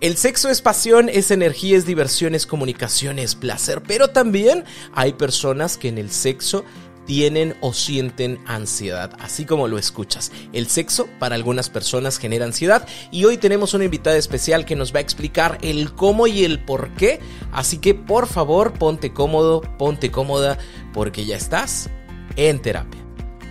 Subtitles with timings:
[0.00, 5.14] El sexo es pasión, es energía, es diversión, es comunicación, es placer, pero también hay
[5.14, 6.64] personas que en el sexo
[7.04, 10.30] tienen o sienten ansiedad, así como lo escuchas.
[10.52, 14.94] El sexo para algunas personas genera ansiedad y hoy tenemos una invitada especial que nos
[14.94, 17.18] va a explicar el cómo y el por qué.
[17.50, 20.58] Así que por favor ponte cómodo, ponte cómoda
[20.92, 21.90] porque ya estás
[22.36, 23.07] en terapia.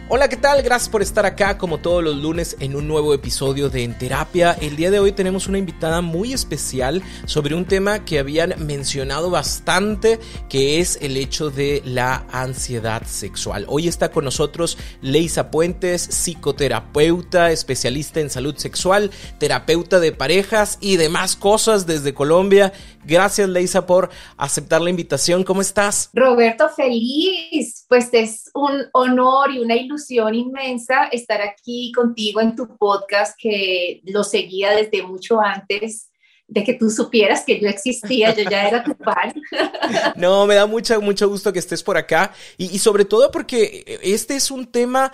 [0.09, 0.61] Hola, ¿qué tal?
[0.61, 4.53] Gracias por estar acá como todos los lunes en un nuevo episodio de En Terapia.
[4.53, 9.29] El día de hoy tenemos una invitada muy especial sobre un tema que habían mencionado
[9.29, 13.65] bastante, que es el hecho de la ansiedad sexual.
[13.67, 20.95] Hoy está con nosotros Leisa Puentes, psicoterapeuta, especialista en salud sexual, terapeuta de parejas y
[20.95, 22.71] demás cosas desde Colombia.
[23.07, 25.45] Gracias, Leisa, por aceptar la invitación.
[25.45, 26.09] ¿Cómo estás?
[26.13, 27.85] Roberto, feliz.
[27.87, 34.01] Pues es un honor y una ilusión inmensa estar aquí contigo en tu podcast que
[34.03, 36.11] lo seguía desde mucho antes
[36.49, 39.33] de que tú supieras que yo existía, yo ya era tu fan.
[40.15, 43.99] No, me da mucho, mucho gusto que estés por acá y, y sobre todo porque
[44.01, 45.13] este es un tema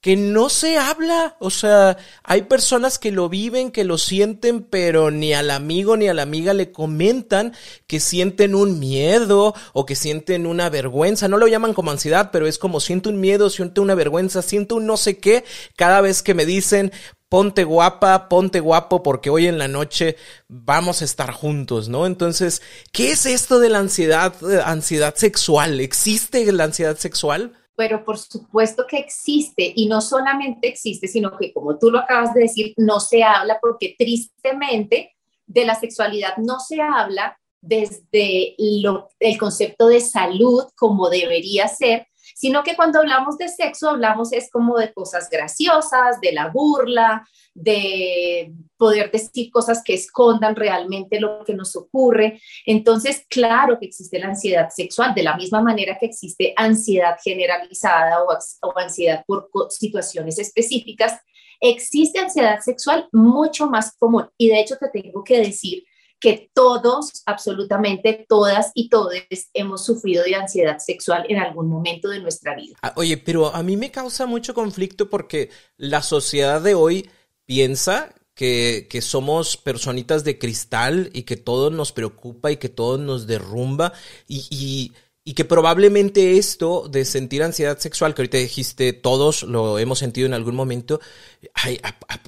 [0.00, 1.36] que no se habla.
[1.40, 6.08] O sea, hay personas que lo viven, que lo sienten, pero ni al amigo ni
[6.08, 7.52] a la amiga le comentan
[7.86, 11.28] que sienten un miedo o que sienten una vergüenza.
[11.28, 14.76] No lo llaman como ansiedad, pero es como siento un miedo, siento una vergüenza, siento
[14.76, 15.44] un no sé qué
[15.76, 16.92] cada vez que me dicen
[17.28, 20.16] ponte guapa, ponte guapo, porque hoy en la noche
[20.48, 22.04] vamos a estar juntos, ¿no?
[22.04, 25.80] Entonces, ¿qué es esto de la ansiedad, eh, ansiedad sexual?
[25.80, 27.59] ¿Existe la ansiedad sexual?
[27.80, 32.34] Pero por supuesto que existe y no solamente existe, sino que como tú lo acabas
[32.34, 39.38] de decir, no se habla porque tristemente de la sexualidad no se habla desde el
[39.38, 42.06] concepto de salud como debería ser,
[42.40, 47.28] sino que cuando hablamos de sexo hablamos es como de cosas graciosas, de la burla,
[47.52, 52.40] de poder decir cosas que escondan realmente lo que nos ocurre.
[52.64, 58.24] Entonces, claro que existe la ansiedad sexual, de la misma manera que existe ansiedad generalizada
[58.24, 61.20] o, ansiedad por situaciones específicas,
[61.60, 64.30] existe ansiedad sexual mucho más común.
[64.38, 65.84] Y de hecho te tengo que decir
[66.20, 69.14] que todos, absolutamente todas y todos
[69.54, 72.76] hemos sufrido de ansiedad sexual en algún momento de nuestra vida.
[72.82, 77.10] Ah, oye, pero a mí me causa mucho conflicto porque la sociedad de hoy
[77.46, 82.96] piensa que, que, somos personitas de cristal y que todo nos preocupa y que todo
[82.96, 83.92] nos derrumba
[84.28, 84.92] y, y
[85.22, 90.26] y que probablemente esto de sentir ansiedad sexual, que ahorita dijiste todos lo hemos sentido
[90.26, 91.00] en algún momento,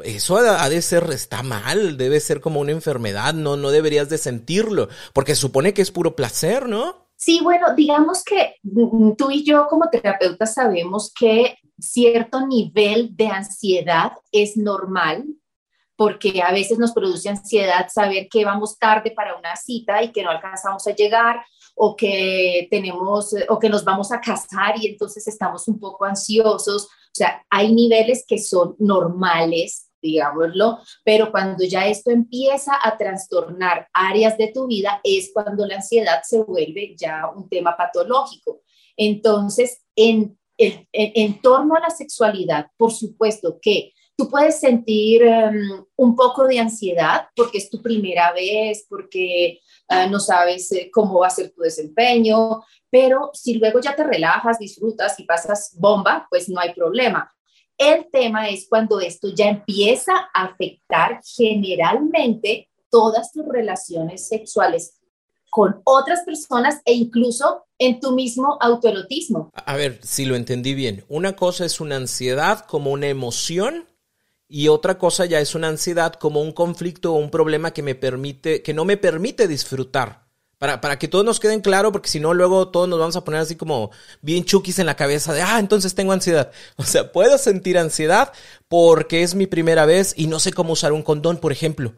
[0.04, 4.18] eso ha de ser, está mal, debe ser como una enfermedad, no, no deberías de
[4.18, 7.08] sentirlo, porque supone que es puro placer, ¿no?
[7.16, 13.28] Sí, bueno, digamos que mm, tú y yo como terapeutas sabemos que cierto nivel de
[13.28, 15.24] ansiedad es normal,
[15.96, 20.22] porque a veces nos produce ansiedad saber que vamos tarde para una cita y que
[20.24, 25.26] no alcanzamos a llegar o que tenemos o que nos vamos a casar y entonces
[25.26, 26.84] estamos un poco ansiosos.
[26.84, 33.88] O sea, hay niveles que son normales, digámoslo, pero cuando ya esto empieza a trastornar
[33.92, 38.62] áreas de tu vida es cuando la ansiedad se vuelve ya un tema patológico.
[38.96, 45.84] Entonces, en, en, en torno a la sexualidad, por supuesto que tú puedes sentir em,
[45.96, 49.60] un poco de ansiedad porque es tu primera vez, porque
[49.92, 54.04] Ah, no sabes eh, cómo va a ser tu desempeño, pero si luego ya te
[54.04, 57.30] relajas, disfrutas y pasas bomba, pues no hay problema.
[57.76, 64.98] El tema es cuando esto ya empieza a afectar generalmente todas tus relaciones sexuales
[65.50, 69.50] con otras personas e incluso en tu mismo autoerotismo.
[69.54, 73.86] A ver, si lo entendí bien, una cosa es una ansiedad como una emoción
[74.52, 77.94] y otra cosa ya es una ansiedad como un conflicto o un problema que me
[77.94, 80.26] permite, que no me permite disfrutar.
[80.58, 83.24] Para, para que todos nos queden claro, porque si no, luego todos nos vamos a
[83.24, 83.90] poner así como
[84.20, 86.52] bien chukis en la cabeza de, ah, entonces tengo ansiedad.
[86.76, 88.30] O sea, puedo sentir ansiedad
[88.68, 91.94] porque es mi primera vez y no sé cómo usar un condón, por ejemplo.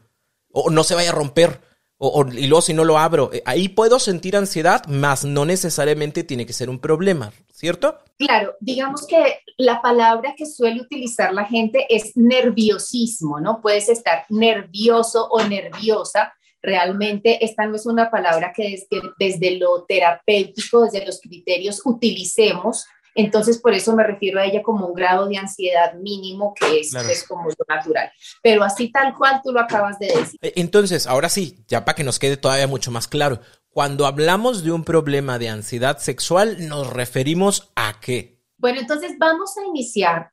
[0.53, 1.61] O no se vaya a romper.
[2.09, 6.25] O, y luego si no lo abro, eh, ahí puedo sentir ansiedad, más no necesariamente
[6.25, 7.99] tiene que ser un problema, ¿cierto?
[8.19, 13.61] Claro, digamos que la palabra que suele utilizar la gente es nerviosismo, ¿no?
[13.61, 16.35] Puedes estar nervioso o nerviosa.
[16.62, 22.87] Realmente esta no es una palabra que desde, desde lo terapéutico, desde los criterios utilicemos,
[23.15, 26.93] entonces, por eso me refiero a ella como un grado de ansiedad mínimo que es,
[27.29, 28.11] como lo natural.
[28.43, 30.39] Pero así tal cual tú lo acabas de decir.
[30.43, 34.65] E, entonces, ahora sí, ya para que nos quede todavía mucho más claro, cuando hablamos
[34.65, 38.41] de un problema de ansiedad sexual, ¿nos referimos a qué?
[38.57, 40.31] Bueno, entonces vamos a iniciar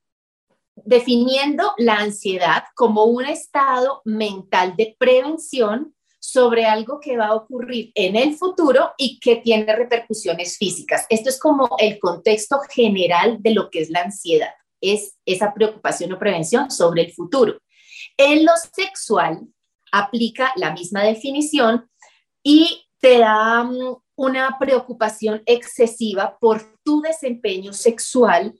[0.76, 7.92] definiendo la ansiedad como un estado mental de prevención sobre algo que va a ocurrir
[7.96, 11.08] en el futuro y que tiene repercusiones físicas.
[11.10, 16.14] Esto es como el contexto general de lo que es la ansiedad, es esa preocupación
[16.14, 17.58] o prevención sobre el futuro.
[18.16, 19.42] En lo sexual
[19.92, 21.90] aplica la misma definición
[22.44, 28.54] y te da mm, una preocupación excesiva por tu desempeño sexual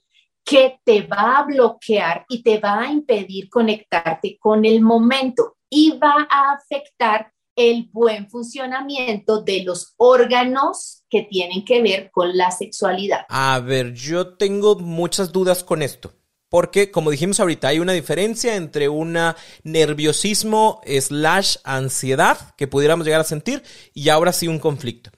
[0.44, 5.96] que te va a bloquear y te va a impedir conectarte con el momento y
[5.96, 12.50] va a afectar el buen funcionamiento de los órganos que tienen que ver con la
[12.50, 13.26] sexualidad.
[13.28, 16.12] A ver, yo tengo muchas dudas con esto.
[16.48, 19.16] Porque, como dijimos ahorita, hay una diferencia entre un
[19.62, 23.62] nerviosismo slash ansiedad que pudiéramos llegar a sentir
[23.94, 25.10] y ahora sí un conflicto.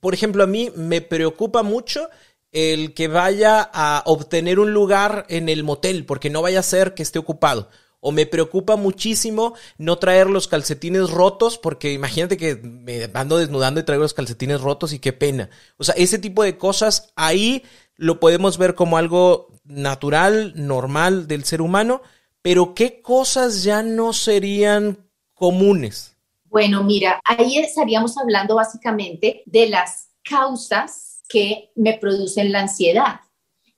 [0.00, 2.08] Por ejemplo, a mí me preocupa mucho
[2.50, 6.94] el que vaya a obtener un lugar en el motel, porque no vaya a ser
[6.94, 7.68] que esté ocupado
[8.00, 13.80] o me preocupa muchísimo no traer los calcetines rotos, porque imagínate que me ando desnudando
[13.80, 15.50] y traigo los calcetines rotos y qué pena.
[15.76, 17.62] O sea, ese tipo de cosas ahí
[17.96, 22.02] lo podemos ver como algo natural, normal del ser humano,
[22.42, 26.16] pero ¿qué cosas ya no serían comunes?
[26.44, 33.20] Bueno, mira, ahí estaríamos hablando básicamente de las causas que me producen la ansiedad.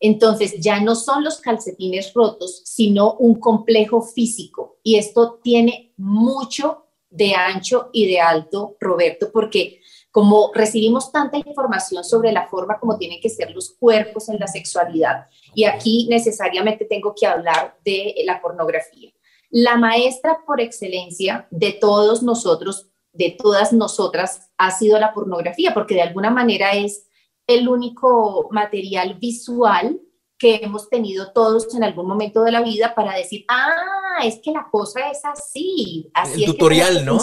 [0.04, 4.78] Entonces ya no son los calcetines rotos, sino un complejo físico.
[4.82, 12.02] Y esto tiene mucho de ancho y de alto, Roberto, porque como recibimos tanta información
[12.02, 16.84] sobre la forma como tienen que ser los cuerpos en la sexualidad, y aquí necesariamente
[16.84, 19.10] tengo que hablar de la pornografía.
[19.50, 25.94] La maestra por excelencia de todos nosotros, de todas nosotras, ha sido la pornografía, porque
[25.94, 27.06] de alguna manera es
[27.54, 30.00] el único material visual
[30.42, 34.50] que hemos tenido todos en algún momento de la vida para decir, ah, es que
[34.50, 36.10] la cosa es así.
[36.14, 37.18] así el tutorial, ¿no?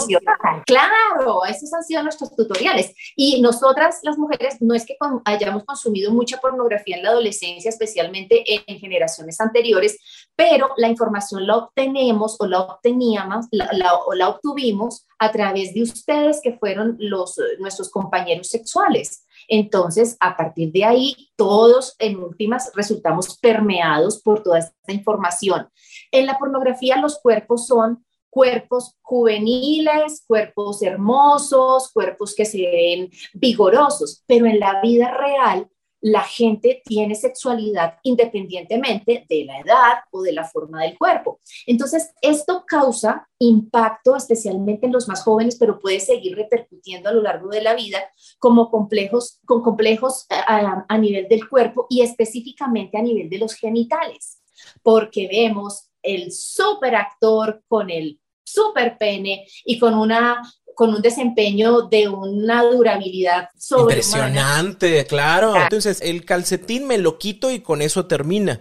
[0.64, 2.94] Claro, esos han sido nuestros tutoriales.
[3.14, 4.96] Y nosotras, las mujeres, no es que
[5.26, 9.98] hayamos consumido mucha pornografía en la adolescencia, especialmente en generaciones anteriores,
[10.36, 13.46] pero la información la obtenemos o la obteníamos
[14.06, 19.26] o la obtuvimos a través de ustedes que fueron los, nuestros compañeros sexuales.
[19.48, 25.68] Entonces, a partir de ahí, todos en últimas resultamos permeados por toda esta información.
[26.10, 34.22] En la pornografía los cuerpos son cuerpos juveniles, cuerpos hermosos, cuerpos que se ven vigorosos,
[34.26, 35.68] pero en la vida real
[36.00, 41.40] la gente tiene sexualidad independientemente de la edad o de la forma del cuerpo.
[41.66, 47.22] Entonces, esto causa impacto especialmente en los más jóvenes, pero puede seguir repercutiendo a lo
[47.22, 47.98] largo de la vida
[48.38, 54.42] como complejos, con complejos a, nivel del cuerpo y específicamente a nivel de los genitales,
[54.82, 60.42] porque vemos el super actor con el super pene y con una
[60.74, 63.48] con un desempeño de una durabilidad
[63.78, 65.54] Impresionante, claro.
[65.56, 68.60] Entonces, el calcetín me lo quito y con eso termina.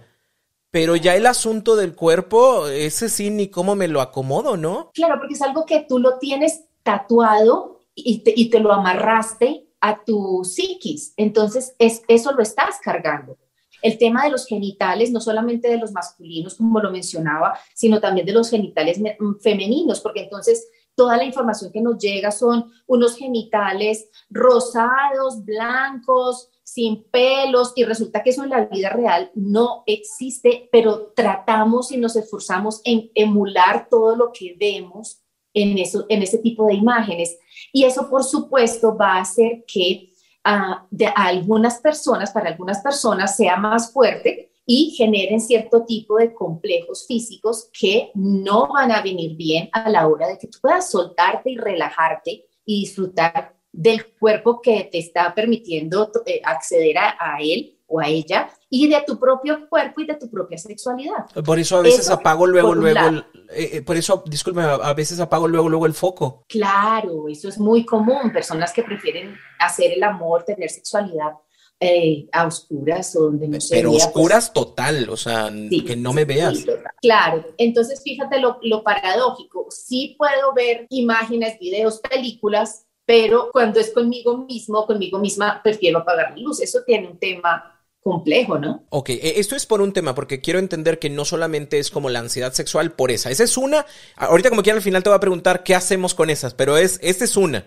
[0.71, 4.91] Pero ya el asunto del cuerpo, ese sí, ni cómo me lo acomodo, ¿no?
[4.93, 9.65] Claro, porque es algo que tú lo tienes tatuado y te, y te lo amarraste
[9.81, 11.13] a tu psiquis.
[11.17, 13.37] Entonces, es, eso lo estás cargando.
[13.81, 18.25] El tema de los genitales, no solamente de los masculinos, como lo mencionaba, sino también
[18.25, 18.99] de los genitales
[19.41, 20.67] femeninos, porque entonces
[20.99, 28.21] toda la información que nos llega son unos genitales rosados, blancos, sin pelos, y resulta
[28.21, 33.87] que eso en la vida real no existe, pero tratamos y nos esforzamos en emular
[33.89, 35.21] todo lo que vemos
[35.53, 37.39] en, eso, en ese tipo de imágenes.
[37.71, 40.11] Y eso, por supuesto, va a hacer que
[40.43, 46.17] ah, de, a algunas personas, para algunas personas, sea más fuerte y generen cierto tipo
[46.17, 50.59] de complejos físicos que no van a venir bien a la hora de que tú
[50.61, 57.39] puedas soltarte y relajarte y disfrutar del cuerpo que te está permitiendo eh, acceder a,
[57.41, 61.25] él o a ella y de tu propio cuerpo y de tu propia sexualidad.
[61.43, 65.47] Por eso a veces apago luego, luego, eh, eh, por eso, disculpe, a veces apago
[65.47, 66.45] luego, luego el foco.
[66.47, 68.31] Claro, eso es muy común.
[68.31, 71.31] Personas que prefieren hacer el amor, tener sexualidad
[71.79, 75.49] eh, a oscuras o donde no se Pero pues oscuras total, o sea,
[75.85, 76.65] que no me veas.
[77.01, 79.67] claro, entonces fíjate lo, lo paradójico.
[79.69, 86.31] Sí puedo ver imágenes, videos, películas, pero cuando es conmigo mismo, conmigo misma, prefiero apagar
[86.31, 86.61] la luz.
[86.61, 88.85] Eso tiene un tema complejo, ¿no?
[88.89, 92.09] Ok, e, esto es por un tema, porque quiero entender que no solamente es como
[92.09, 95.17] la ansiedad sexual por esa, esa es una, ahorita como quiera al final te voy
[95.17, 97.65] a preguntar qué hacemos con esas, pero es, esta es una.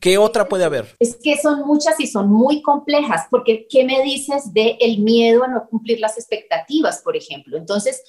[0.00, 0.96] ¿Qué otra puede haber?
[1.00, 5.42] Es que son muchas y son muy complejas, porque ¿qué me dices de el miedo
[5.42, 7.56] a no cumplir las expectativas, por ejemplo?
[7.56, 8.02] Entonces,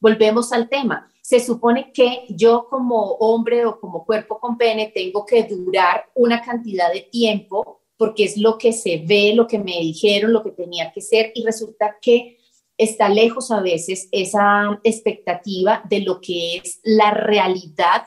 [0.00, 1.08] volvemos al tema.
[1.22, 6.42] Se supone que yo como hombre o como cuerpo con pene tengo que durar una
[6.42, 10.52] cantidad de tiempo porque es lo que se ve, lo que me dijeron, lo que
[10.52, 12.38] tenía que ser, y resulta que
[12.78, 18.04] está lejos a veces esa expectativa de lo que es la realidad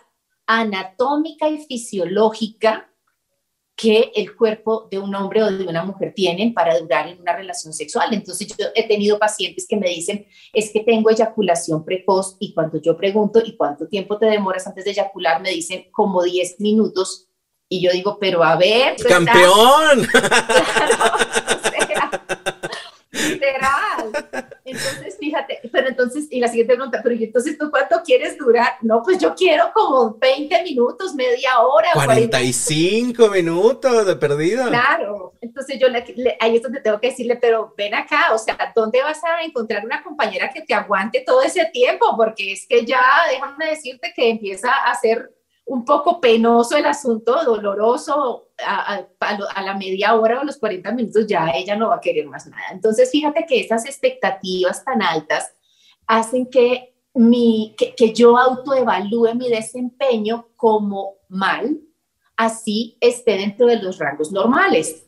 [0.47, 2.92] anatómica y fisiológica
[3.83, 7.35] que el cuerpo de un hombre o de una mujer tienen para durar en una
[7.35, 8.13] relación sexual.
[8.13, 12.81] Entonces yo he tenido pacientes que me dicen, es que tengo eyaculación precoz y cuando
[12.81, 15.41] yo pregunto, ¿y cuánto tiempo te demoras antes de eyacular?
[15.41, 17.27] Me dicen como 10 minutos
[17.67, 18.95] y yo digo, pero a ver.
[19.05, 20.07] ¡Campeón!
[20.07, 21.42] literal.
[24.73, 28.73] Entonces, fíjate, pero entonces, y la siguiente pregunta, pero ¿y entonces tú cuánto quieres durar?
[28.81, 31.89] No, pues yo quiero como 20 minutos, media hora.
[31.93, 34.67] 45 minutos de perdida.
[34.67, 35.87] Claro, entonces yo
[36.39, 39.85] ahí es donde tengo que decirle, pero ven acá, o sea, ¿dónde vas a encontrar
[39.85, 42.15] una compañera que te aguante todo ese tiempo?
[42.17, 45.31] Porque es que ya, déjame decirte que empieza a ser
[45.65, 51.51] un poco penoso el asunto, doloroso, a, la media hora o los 40 minutos ya
[51.53, 52.63] ella no va a querer más nada.
[52.71, 55.53] Entonces, fíjate que esas expectativas tan altas
[56.07, 61.79] hacen que, mi, que, que yo autoevalúe mi desempeño como mal,
[62.35, 65.07] así esté dentro de los rangos normales.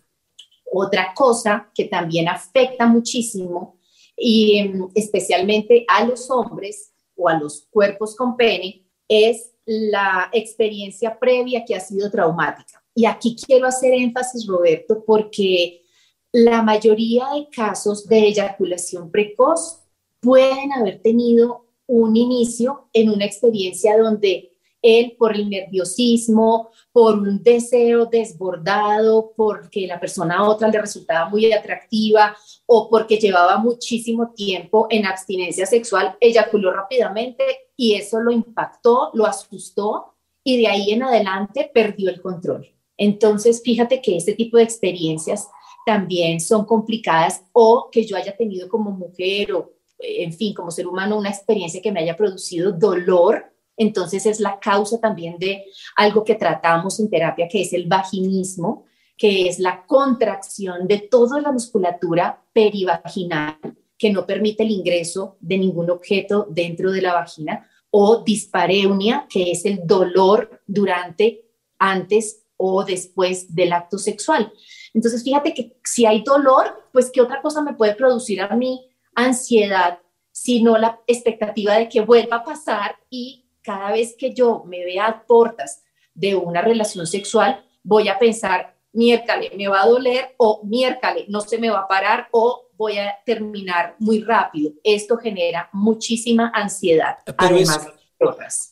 [0.72, 3.76] Otra cosa que también afecta muchísimo,
[4.18, 11.18] y em, especialmente a los hombres o a los cuerpos con pene, es la experiencia
[11.18, 12.84] previa que ha sido traumática.
[12.96, 15.84] Y aquí quiero hacer énfasis, Roberto, porque
[16.32, 19.82] la mayoría de casos de eyaculación precoz
[20.22, 27.42] pueden haber tenido un inicio en una experiencia donde él por el nerviosismo, por un
[27.42, 32.36] deseo desbordado, porque la persona otra le resultaba muy atractiva
[32.66, 37.44] o porque llevaba muchísimo tiempo en abstinencia sexual, eyaculó rápidamente
[37.75, 42.75] y eso lo impactó, lo asustó y de ahí en adelante perdió el control.
[42.98, 45.48] Entonces, fíjate que este tipo de experiencias
[45.86, 50.88] también son complicadas o que yo haya tenido como mujer o, en fin, como ser
[50.88, 53.52] humano, una experiencia que me haya producido dolor.
[53.78, 58.86] Entonces es la causa también de algo que tratamos en terapia, que es el vaginismo,
[59.18, 63.58] que es la contracción de toda la musculatura perivaginal
[63.98, 69.52] que no permite el ingreso de ningún objeto dentro de la vagina, o dispareunia, que
[69.52, 71.46] es el dolor durante,
[71.80, 74.52] antes o después del acto sexual.
[74.94, 78.88] Entonces, fíjate que si hay dolor, pues qué otra cosa me puede producir a mí
[79.16, 80.00] ansiedad,
[80.32, 85.08] sino la expectativa de que vuelva a pasar y cada vez que yo me vea
[85.08, 85.84] a portas
[86.14, 91.42] de una relación sexual, voy a pensar, miércale, me va a doler o miércale, no
[91.42, 94.72] se me va a parar o voy a terminar muy rápido.
[94.84, 97.18] Esto genera muchísima ansiedad.
[97.38, 97.95] además es,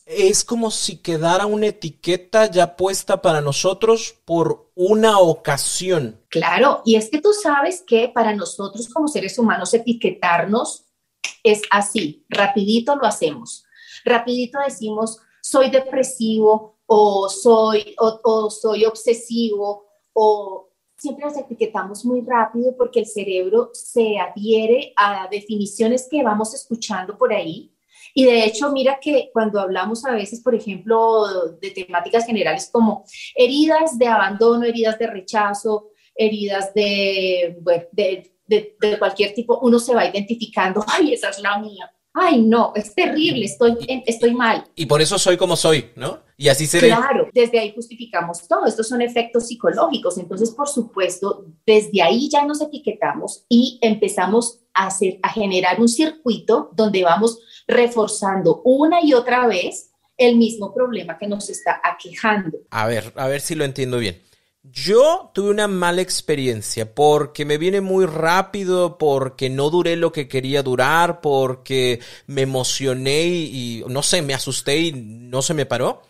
[0.06, 6.20] es como si quedara una etiqueta ya puesta para nosotros por una ocasión.
[6.28, 10.86] Claro, y es que tú sabes que para nosotros como seres humanos etiquetarnos
[11.42, 13.64] es así, rapidito lo hacemos
[14.04, 22.76] rapidito decimos, soy depresivo o soy, o, soy obsesivo o siempre nos etiquetamos muy rápido
[22.76, 27.73] porque el cerebro se adhiere a definiciones que vamos escuchando por ahí.
[28.14, 31.26] Y de hecho, mira que cuando hablamos a veces, por ejemplo,
[31.60, 33.04] de temáticas generales como
[33.34, 37.56] heridas de abandono, heridas de rechazo, heridas de,
[37.92, 42.72] de, de cualquier tipo, uno se va identificando, ay, esa es la mía ay, no,
[42.76, 44.64] es terrible, estoy, estoy mal.
[44.76, 46.20] Y por eso soy como soy, ¿no?
[46.36, 48.66] Y así se Claro, desde ahí justificamos todo.
[48.66, 50.18] Estos son efectos psicológicos.
[50.18, 55.88] Entonces, por supuesto, desde ahí ya nos etiquetamos y empezamos a, hacer, a generar un
[55.88, 62.58] circuito donde vamos reforzando una y otra vez el mismo problema que nos está aquejando.
[62.70, 64.20] A ver, a ver si lo entiendo bien.
[64.66, 70.26] Yo tuve una mala experiencia porque me viene muy rápido, porque no duré lo que
[70.26, 76.00] quería durar, porque me emocioné y, no sé, me asusté y no se me paró.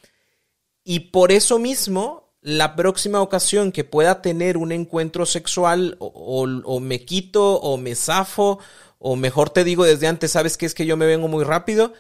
[0.84, 7.04] Y por eso mismo, la próxima ocasión que pueda tener un encuentro sexual o, me
[7.04, 8.60] quito o me zafo
[8.98, 11.92] o mejor te digo desde antes, sabes que es que yo me vengo muy rápido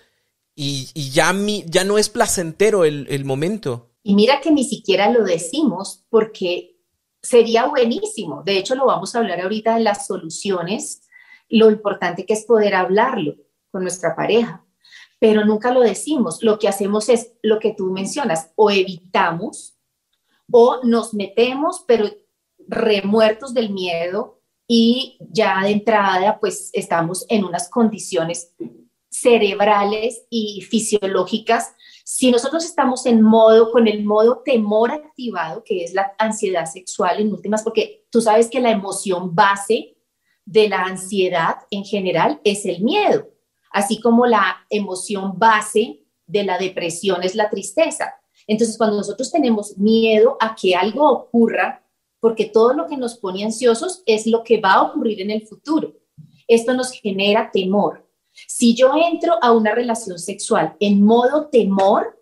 [0.54, 3.93] y, ya, mi, ya no es placentero el, el momento.
[4.04, 6.76] Y mira que ni siquiera lo decimos porque
[7.22, 8.42] sería buenísimo.
[8.44, 11.08] De hecho, lo vamos a hablar ahorita de las soluciones,
[11.48, 13.36] lo importante que es poder hablarlo
[13.70, 14.64] con nuestra pareja,
[15.18, 16.42] pero nunca lo decimos.
[16.42, 19.74] Lo que hacemos es lo que tú mencionas, o evitamos
[20.52, 22.10] o nos metemos, pero
[22.68, 28.54] remuertos del miedo y ya de entrada pues estamos en unas condiciones
[29.10, 35.94] cerebrales y fisiológicas si nosotros estamos en modo, con el modo temor activado, que es
[35.94, 39.96] la ansiedad sexual en últimas, porque tú sabes que la emoción base
[40.44, 43.26] de la ansiedad en general es el miedo,
[43.72, 48.14] así como la emoción base de la depresión es la tristeza.
[48.46, 51.82] Entonces, cuando nosotros tenemos miedo a que algo ocurra,
[52.20, 55.46] porque todo lo que nos pone ansiosos es lo que va a ocurrir en el
[55.46, 55.94] futuro.
[56.46, 58.03] Esto nos genera temor.
[58.46, 62.20] Si yo entro a una relación sexual en modo temor,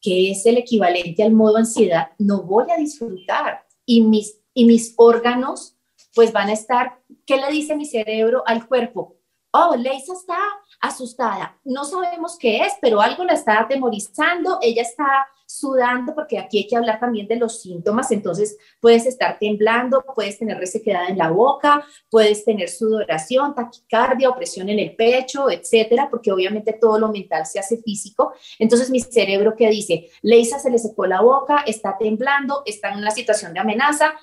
[0.00, 3.66] que es el equivalente al modo ansiedad, no voy a disfrutar.
[3.84, 5.76] Y mis, y mis órganos
[6.14, 9.16] pues van a estar, ¿qué le dice mi cerebro al cuerpo?
[9.52, 10.38] Oh, Leisa está
[10.80, 16.58] asustada, no sabemos qué es, pero algo la está atemorizando, ella está sudando, porque aquí
[16.58, 21.18] hay que hablar también de los síntomas, entonces puedes estar temblando, puedes tener resequedad en
[21.18, 27.10] la boca, puedes tener sudoración, taquicardia, opresión en el pecho, etcétera, porque obviamente todo lo
[27.10, 28.32] mental se hace físico.
[28.60, 32.98] Entonces mi cerebro que dice, Leisa se le secó la boca, está temblando, está en
[32.98, 34.14] una situación de amenaza,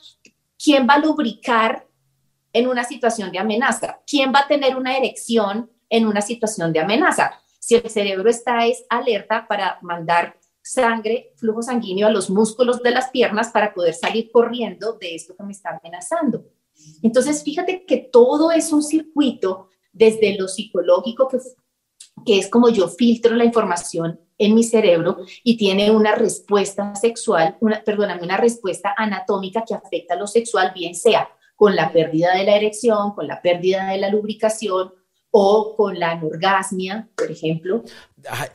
[0.57, 1.87] ¿quién va a lubricar
[2.53, 3.99] en una situación de amenaza?
[4.07, 7.33] ¿Quién va a tener una erección en una situación de amenaza?
[7.59, 10.37] Si el cerebro está es alerta para mandar
[10.71, 15.35] sangre, flujo sanguíneo a los músculos de las piernas para poder salir corriendo de esto
[15.35, 16.45] que me está amenazando.
[17.01, 23.35] Entonces, fíjate que todo es un circuito desde lo psicológico, que, es como yo filtro
[23.35, 29.63] la información en mi cerebro y tiene una respuesta sexual, una, perdóname, una respuesta anatómica
[29.65, 33.41] que afecta a lo sexual, bien sea con la pérdida de la erección, con la
[33.41, 34.93] pérdida de la lubricación
[35.31, 37.83] o con la anorgasmia, por ejemplo.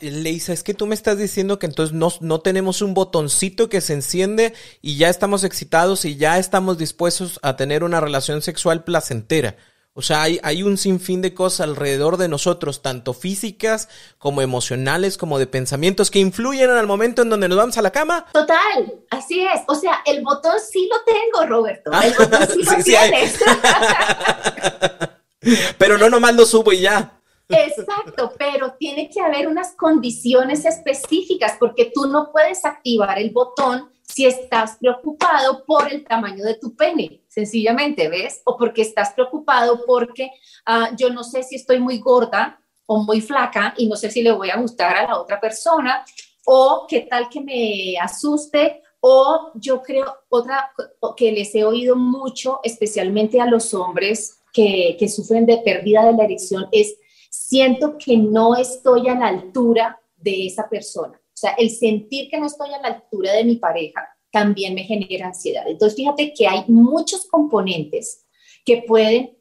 [0.01, 3.81] Leisa, es que tú me estás diciendo que entonces no, no, tenemos un botoncito que
[3.81, 8.85] se enciende y ya estamos excitados y ya estamos dispuestos a tener una relación sexual
[8.85, 9.57] placentera.
[9.95, 15.19] O sea, hay, hay un sinfín de cosas alrededor de nosotros, tanto físicas como emocionales,
[15.19, 18.25] como de pensamientos que influyen al momento en donde nos vamos a la cama.
[18.33, 19.61] Total, así es.
[19.69, 21.91] O sea, el botón sí lo tengo, Roberto.
[21.93, 23.39] El botón sí lo tienes.
[25.79, 27.22] Pero no nomás lo subo y ya.
[27.53, 33.91] Exacto, pero tiene que haber unas condiciones específicas porque tú no puedes activar el botón
[34.03, 38.43] si estás preocupado por el tamaño de tu pene, sencillamente, ¿ves?
[38.45, 40.31] O porque estás preocupado porque
[40.67, 44.23] ah, yo no sé si estoy muy gorda o muy flaca y no sé si
[44.23, 46.05] le voy a gustar a la otra persona,
[46.45, 50.73] o qué tal que me asuste, o yo creo otra
[51.17, 56.25] que les he oído mucho, especialmente a los hombres, que, sufren de pérdida de la
[56.25, 56.97] erección es
[57.53, 61.21] siento que no estoy a la altura de esa persona.
[61.23, 64.85] O sea, el sentir que no estoy a la altura de mi pareja también me
[64.85, 65.65] genera ansiedad.
[65.67, 68.25] Entonces, fíjate que hay muchos componentes
[68.65, 69.37] que pueden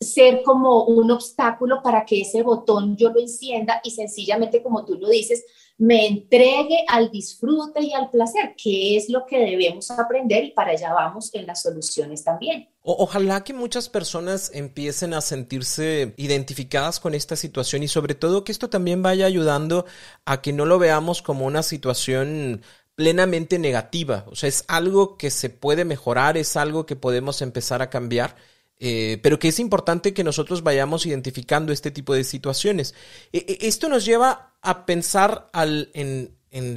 [0.00, 4.94] ser como un obstáculo para que ese botón yo lo encienda y sencillamente, como tú
[4.94, 5.44] lo dices,
[5.78, 10.70] me entregue al disfrute y al placer, que es lo que debemos aprender y para
[10.70, 12.68] allá vamos en las soluciones también.
[12.82, 18.52] ojalá que muchas personas empiecen a sentirse identificadas con esta situación y sobre todo que
[18.52, 19.84] esto también vaya ayudando
[20.24, 22.62] a que no lo veamos como una situación
[22.94, 24.24] plenamente negativa.
[24.28, 28.34] O sea, es algo que se puede mejorar, es algo que podemos empezar a cambiar
[28.78, 32.94] eh, pero que es importante que nosotros vayamos identificando este tipo de situaciones.
[33.32, 36.34] E, e, esto nos lleva a pensar al, en,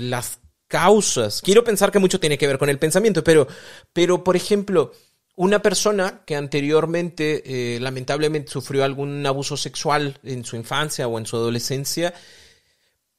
[0.10, 1.42] las causas.
[1.42, 3.48] Quiero pensar que mucho tiene que ver con el pensamiento, pero,
[3.92, 4.92] pero por ejemplo,
[5.36, 11.26] una persona que anteriormente eh, lamentablemente sufrió algún abuso sexual en su infancia o en
[11.26, 12.14] su adolescencia,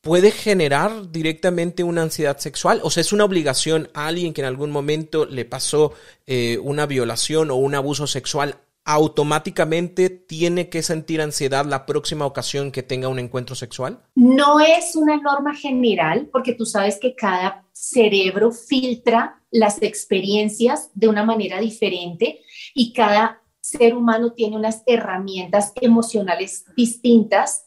[0.00, 2.80] puede generar directamente una ansiedad sexual?
[2.82, 5.92] O sea, es una obligación a alguien que en algún momento le pasó
[6.26, 8.56] eh, una violación o un abuso sexual
[8.92, 14.02] automáticamente tiene que sentir ansiedad la próxima ocasión que tenga un encuentro sexual?
[14.16, 21.06] No es una norma general porque tú sabes que cada cerebro filtra las experiencias de
[21.06, 22.40] una manera diferente
[22.74, 27.66] y cada ser humano tiene unas herramientas emocionales distintas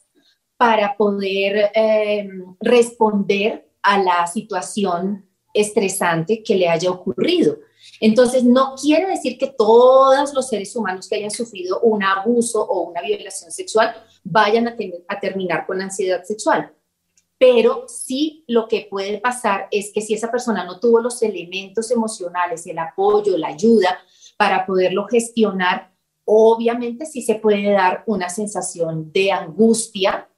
[0.58, 2.28] para poder eh,
[2.60, 7.56] responder a la situación estresante que le haya ocurrido.
[8.00, 12.88] Entonces, no quiere decir que todos los seres humanos que hayan sufrido un abuso o
[12.88, 16.72] una violación sexual vayan a, terminar con ansiedad sexual.
[17.38, 21.90] Pero sí lo que puede pasar es que si esa persona no tuvo los elementos
[21.90, 23.98] emocionales, el apoyo, la ayuda
[24.36, 25.92] para poderlo gestionar,
[26.24, 30.28] obviamente sí se puede dar una sensación de angustia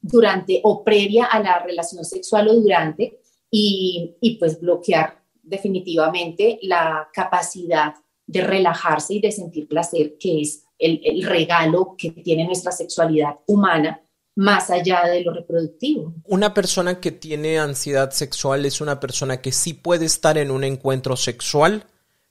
[0.00, 5.21] durante o previa a la relación sexual o durante y pues bloquear
[5.52, 7.94] definitivamente la capacidad
[8.26, 14.00] de relajarse y de sentir placer, que es el, regalo que tiene nuestra sexualidad humana
[14.34, 16.14] más allá de lo reproductivo.
[16.24, 20.64] Una persona que tiene ansiedad sexual es una persona que sí puede estar en un
[20.64, 21.84] encuentro sexual,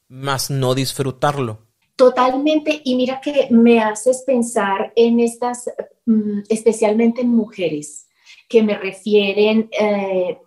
[0.08, 1.60] más no disfrutarlo.
[1.96, 5.70] Totalmente, y mira que me haces pensar en estas,
[6.08, 8.08] mm, especialmente en mujeres,
[8.50, 10.40] que me refieren eh,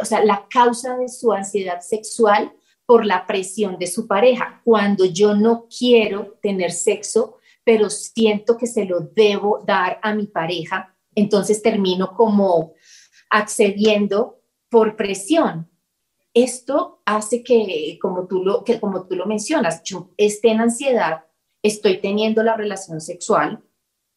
[0.00, 2.52] o sea, la causa de su ansiedad sexual
[2.86, 4.60] por la presión de su pareja.
[4.64, 10.28] Cuando yo no quiero tener sexo, pero siento que se lo debo dar a mi
[10.28, 12.74] pareja, entonces termino como
[13.28, 15.68] accediendo por presión.
[16.32, 21.24] Esto hace que, como tú lo, que, como tú lo mencionas, yo esté en ansiedad,
[21.62, 23.64] estoy teniendo la relación sexual,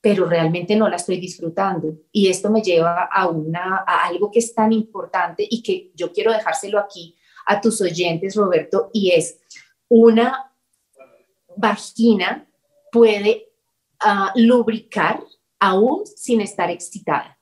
[0.02, 1.94] pero realmente no la estoy disfrutando.
[2.12, 6.12] Y esto me lleva a, una, a algo que es tan importante y que yo
[6.12, 9.40] quiero dejárselo aquí a tus oyentes, Roberto, y es
[9.88, 10.54] una
[11.58, 12.48] vagina
[12.92, 13.50] puede
[14.00, 15.24] ah, lubricar
[15.60, 17.38] aún sin estar excitada.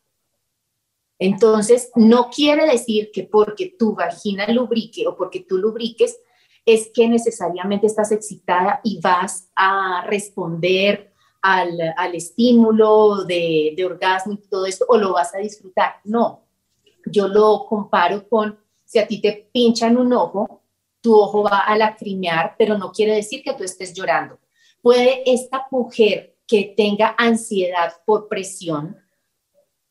[1.20, 6.20] Entonces, no quiere decir que porque tu vagina lubrique o porque tú lubriques,
[6.66, 11.80] es que necesariamente estás excitada y vas a responder al,
[12.14, 15.96] estímulo de, de, orgasmo y todo esto, o lo vas a disfrutar.
[16.04, 16.44] No,
[17.06, 20.62] yo lo comparo con si a ti te pinchan un ojo,
[21.02, 24.40] tu ojo va a lacrimear, pero no quiere decir que tú estés llorando.
[24.82, 28.98] Puede esta mujer que tenga ansiedad por presión,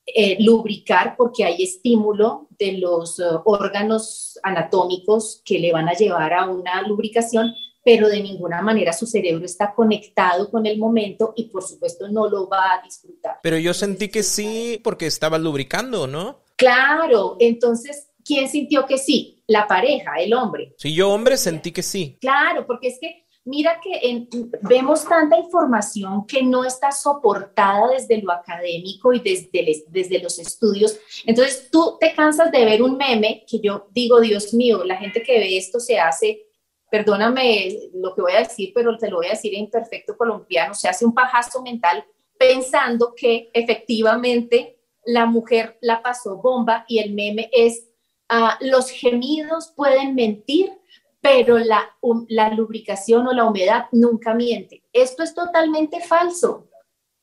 [0.06, 6.32] eh, lubricar porque hay estímulo de los eh, órganos anatómicos que le van a llevar
[6.32, 7.54] a una lubricación,
[7.87, 12.29] pero de ninguna manera su cerebro está conectado con el momento y por supuesto no
[12.29, 13.38] lo va a disfrutar.
[13.44, 16.40] Pero yo sentí que sí porque estaba lubricando, ¿no?
[16.57, 19.44] Claro, entonces, ¿quién sintió que sí?
[19.46, 20.75] La pareja, el hombre.
[20.79, 22.18] Sí, yo hombre sentí que sí.
[22.20, 24.27] Claro, porque es que mira que
[24.62, 30.99] vemos tanta información que no está soportada desde lo académico y desde, desde los estudios.
[31.25, 35.22] Entonces tú te cansas de ver un meme que yo digo, Dios mío, la gente
[35.22, 36.45] que ve esto se hace
[36.90, 40.75] perdóname lo que voy a decir, pero te lo voy a decir en perfecto colombiano,
[40.75, 42.05] se hace un pajazo mental
[42.38, 47.88] pensando que efectivamente la mujer la pasó bomba y el meme es,
[48.29, 50.72] ah, los gemidos pueden mentir,
[51.20, 51.96] pero la,
[52.29, 54.85] la lubricación o la humedad nunca miente.
[54.92, 56.68] Esto es totalmente falso.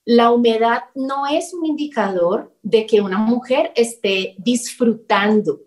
[0.06, 5.62] La humedad no es un indicador de que una mujer esté disfrutando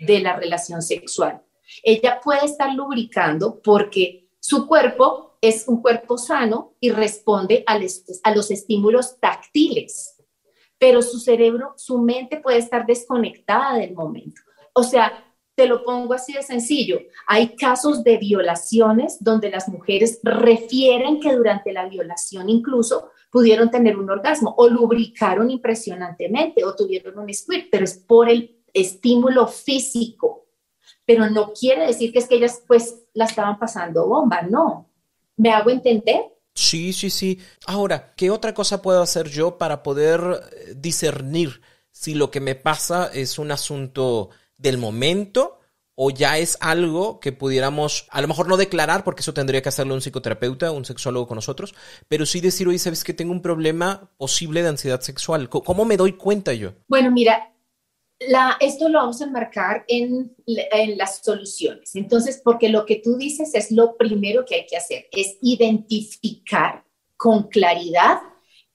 [0.00, 1.42] de la relación sexual
[1.82, 8.50] ella puede estar lubricando porque su cuerpo es un cuerpo sano y responde a, los
[8.50, 10.16] estímulos táctiles,
[10.78, 14.42] pero su cerebro, su mente puede estar desconectada del momento.
[14.74, 17.00] O sea, te lo pongo así de sencillo.
[17.26, 23.98] Hay casos de violaciones donde las mujeres refieren que durante la violación incluso pudieron tener
[23.98, 30.39] un orgasmo o lubricaron impresionantemente o tuvieron un squirt, pero es por el estímulo físico
[31.10, 34.88] pero no quiere decir que es que ellas pues la estaban pasando bomba, no.
[35.36, 36.20] ¿Me hago entender?
[36.54, 37.40] Sí, sí, sí.
[37.66, 40.20] Ahora, ¿qué otra cosa puedo hacer yo para poder
[40.52, 45.58] eh, discernir si lo que me pasa es un asunto del momento
[45.96, 49.68] o ya es algo que pudiéramos, a lo mejor no declarar, porque eso tendría que
[49.68, 51.74] hacerlo un psicoterapeuta, un sexólogo con nosotros,
[52.06, 55.48] pero sí decir, oye, ¿sabes que tengo un problema posible de ansiedad sexual?
[55.48, 56.74] ¿Cómo me doy cuenta yo?
[56.86, 57.52] Bueno, mira,
[58.60, 61.96] esto lo vamos a enmarcar en, en, las soluciones.
[61.96, 66.84] Entonces, porque lo que tú dices es lo primero que hay que hacer, es identificar
[67.16, 68.20] con claridad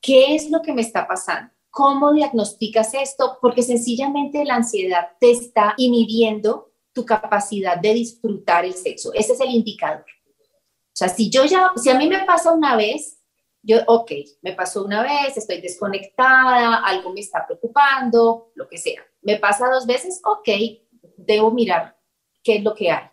[0.02, 1.52] qué es lo que me está pasando.
[1.70, 3.38] ¿Cómo diagnosticas esto?
[3.42, 9.12] Porque sencillamente la ansiedad te está inhibiendo tu capacidad de disfrutar el sexo.
[9.14, 10.06] Ese es el indicador.
[10.96, 13.20] O sea, si yo ya, si a mí me pasa una vez,
[13.62, 14.12] yo, ok,
[14.44, 19.04] me pasó una vez, estoy desconectada, algo me está preocupando, lo que sea.
[19.26, 20.48] Me pasa dos veces, ok,
[21.18, 21.98] debo mirar
[22.44, 23.10] qué es lo que hay.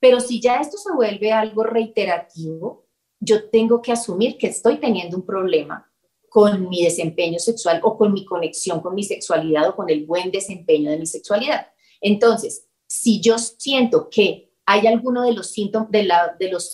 [0.00, 2.86] Pero si ya esto se vuelve algo reiterativo,
[3.20, 5.84] yo tengo que asumir que estoy teniendo un problema
[6.28, 10.30] con mi desempeño sexual o con mi conexión con mi sexualidad o con el buen
[10.30, 11.66] desempeño de mi sexualidad.
[12.00, 16.06] Entonces, si yo siento que hay alguno de los síntomas, de,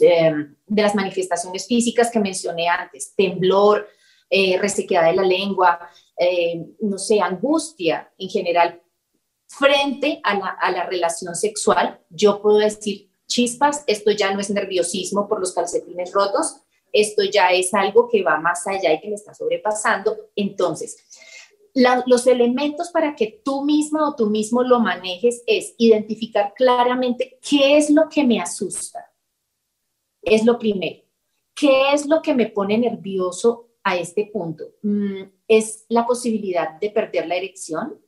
[0.01, 3.88] em, de las manifestaciones físicas que mencioné antes, temblor,
[4.31, 5.79] eh, resequedad de la lengua,
[6.19, 8.83] eh, no sé, angustia en general,
[9.47, 14.51] frente a la, a la relación sexual, yo puedo decir, chispas, esto ya no es
[14.51, 16.57] nerviosismo por los calcetines rotos,
[16.93, 20.17] esto ya es algo que va más allá y que me está sobrepasando.
[20.37, 20.97] Entonces,
[22.07, 27.77] los elementos para que tú misma o tú mismo lo manejes es identificar claramente qué
[27.77, 29.13] es lo que me asusta.
[30.23, 31.03] Es lo primero.
[31.55, 34.64] ¿Qué es lo que me pone nervioso a este punto?
[34.83, 38.01] Mm, ¿Es la posibilidad de perder la erección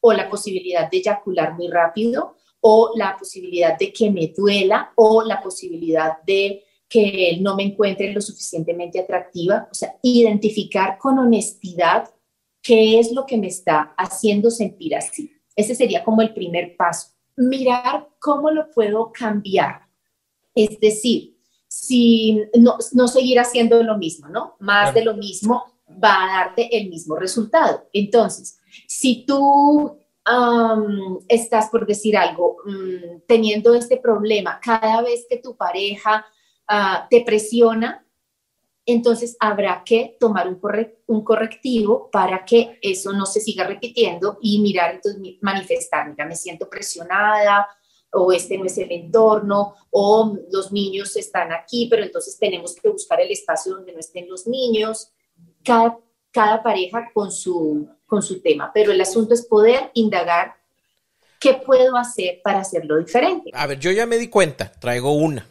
[0.00, 5.22] o la posibilidad de eyacular muy rápido o la posibilidad de que me duela o
[5.22, 12.08] la posibilidad de que no me encuentre lo suficientemente atractiva, o sea, identificar con honestidad
[12.62, 15.30] qué es lo que me está haciendo sentir así.
[15.54, 17.08] Ese sería como el primer paso.
[17.36, 19.82] Mirar cómo lo puedo cambiar.
[20.54, 21.37] Es decir,
[21.80, 24.56] si no, no seguir haciendo lo mismo, ¿no?
[24.60, 25.64] Más de lo mismo
[26.02, 27.88] va a darte el mismo resultado.
[27.92, 29.98] Entonces, si tú
[31.28, 36.26] estás, por decir algo, mm, teniendo este problema, cada vez que tu pareja
[36.70, 38.04] Ah, te presiona,
[38.84, 40.60] entonces habrá que tomar un,
[41.06, 46.36] un, correctivo para que eso no se siga repitiendo y mirar, entonces manifestar, mira, me
[46.36, 47.66] siento presionada
[48.12, 52.88] o este no es el entorno o los niños están aquí, pero entonces tenemos que
[52.88, 55.12] buscar el espacio donde no estén los niños.
[55.64, 55.98] Cada,
[56.30, 60.54] cada pareja con su, con su tema, pero el asunto es poder indagar
[61.38, 63.50] qué puedo hacer para hacerlo diferente.
[63.52, 65.46] A ver, yo ya me di cuenta, traigo una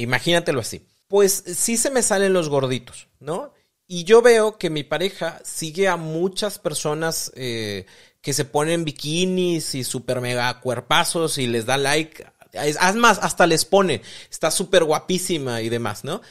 [0.00, 0.86] imagínatelo así.
[1.08, 3.52] Pues sí se me salen los gorditos, ¿no?
[3.86, 7.84] Y yo veo que mi pareja sigue a muchas personas eh,
[8.22, 12.24] que se ponen bikinis y super mega cuerpazos y les da like.
[12.52, 16.22] Es más, hasta les pone, está súper guapísima y demás, ¿no?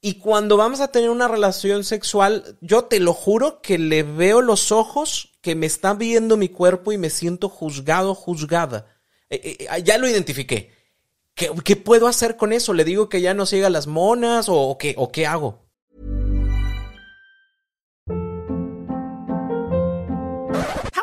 [0.00, 4.40] Y cuando vamos a tener una relación sexual, yo te lo juro que le veo
[4.40, 8.86] los ojos que me está viendo mi cuerpo y me siento juzgado, juzgada.
[9.28, 10.70] Eh, eh, ya lo identifiqué.
[11.34, 12.72] ¿Qué, ¿Qué, puedo hacer con eso?
[12.72, 15.65] ¿Le digo que ya no siga las monas o, o qué, o qué hago?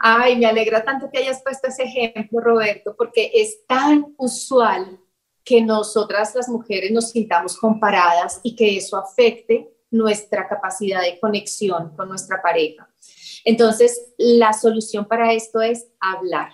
[0.00, 5.00] Ay, me alegra tanto que hayas puesto ese ejemplo, Roberto, porque es tan usual
[5.44, 11.96] que nosotras las mujeres nos sintamos comparadas y que eso afecte nuestra capacidad de conexión
[11.96, 12.88] con nuestra pareja.
[13.44, 16.50] Entonces, la solución para esto es hablar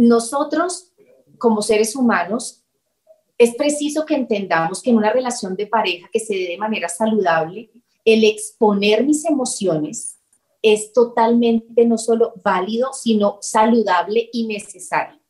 [0.00, 0.92] nosotros
[1.38, 2.64] como seres humanos
[3.36, 6.88] es preciso que entendamos que en una relación de pareja que se dé de manera
[6.88, 7.70] saludable,
[8.04, 10.18] el exponer mis emociones
[10.62, 15.20] es totalmente no solo válido, sino saludable y necesario.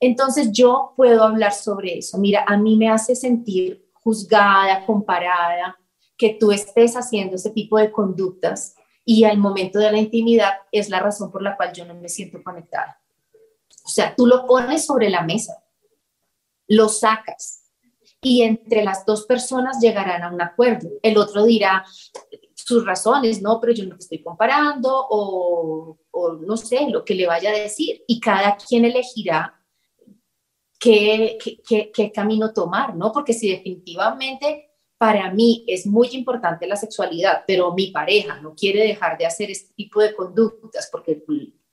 [0.00, 2.18] Entonces yo puedo hablar sobre eso.
[2.18, 5.78] Mira, a mí me hace sentir juzgada, comparada,
[6.16, 10.88] que tú estés haciendo ese tipo de conductas y al momento de la intimidad es
[10.90, 13.00] la razón por la cual yo no me siento conectada.
[13.84, 15.64] O sea, tú lo pones sobre la mesa,
[16.66, 17.70] lo sacas
[18.22, 20.90] y entre las dos personas llegarán a un acuerdo.
[21.02, 21.84] El otro dirá
[22.70, 25.98] sus razones, no, pero yo no estoy comparando o,
[26.40, 28.04] no sé, lo que le vaya a decir.
[28.06, 29.60] Y cada quien elegirá
[30.78, 33.12] qué, qué camino tomar, ¿no?
[33.12, 38.82] Porque si definitivamente para mí es muy importante la sexualidad, pero mi pareja no quiere
[38.86, 41.24] dejar de hacer este tipo de conductas porque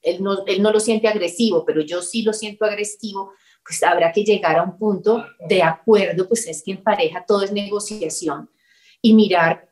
[0.01, 3.33] él no, él no lo siente agresivo, pero yo sí lo siento agresivo,
[3.65, 7.43] pues habrá que llegar a un punto de acuerdo, pues es que en pareja todo
[7.43, 8.49] es negociación.
[9.01, 9.66] Y mirar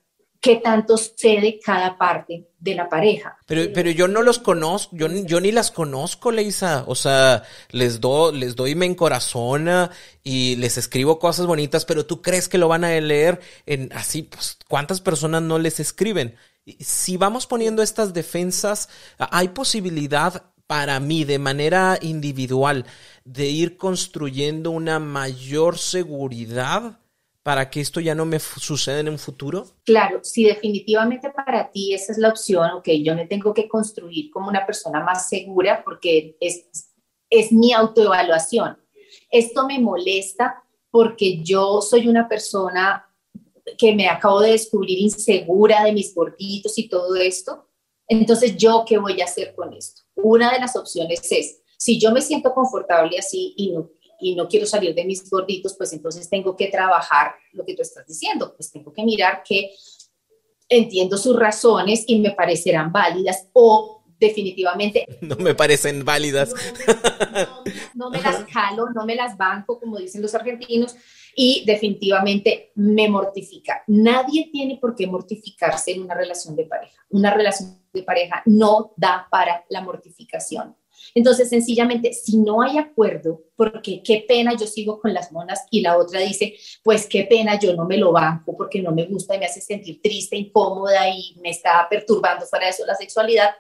[0.46, 3.36] qué tanto cede cada parte de la pareja.
[3.48, 6.84] Pero, pero yo no los conozco, yo, yo ni las conozco, Leisa.
[6.86, 9.90] O sea, les, do, les doy me encorazona
[10.24, 14.22] y les escribo cosas bonitas, pero tú crees que lo van a leer en así,
[14.22, 16.36] pues, ¿cuántas personas no les escriben?
[16.80, 22.86] Si vamos poniendo estas defensas, hay posibilidad para mí de manera individual
[23.24, 27.00] de ir construyendo una mayor seguridad
[27.46, 29.68] para que esto ya no me suceda en un futuro?
[29.84, 34.32] Claro, si definitivamente para ti esa es la opción, ok, yo me tengo que construir
[34.32, 36.90] como una persona más segura porque es,
[37.30, 38.80] es mi autoevaluación.
[39.30, 43.06] Esto me molesta porque yo soy una persona
[43.78, 47.70] que me acabo de descubrir insegura de mis gorditos y todo esto.
[48.08, 50.02] Entonces, ¿yo qué voy a hacer con esto?
[50.16, 53.92] Una de las opciones es, si yo me siento confortable así y no
[54.26, 57.84] y no quiero salir de mis gorditos, pues entonces tengo que trabajar lo que tú
[57.84, 59.70] estás diciendo, pues tengo que mirar que
[60.68, 65.06] entiendo sus razones y me parecerán válidas o definitivamente...
[65.22, 66.56] No me parecen válidas.
[67.94, 70.96] No, me las jalo, no me las banco, como dicen los argentinos,
[71.36, 73.84] y definitivamente me mortifica.
[73.86, 77.06] Nadie tiene por qué mortificarse en una relación de pareja.
[77.10, 80.76] Una relación de pareja no da para la mortificación.
[81.18, 85.80] Entonces, sencillamente, si no hay acuerdo, porque qué pena yo sigo con las monas y
[85.80, 89.34] la otra dice, pues qué pena yo no me lo banco porque no me gusta
[89.34, 93.52] y me hace sentir triste, incómoda y me está perturbando fuera de eso la sexualidad,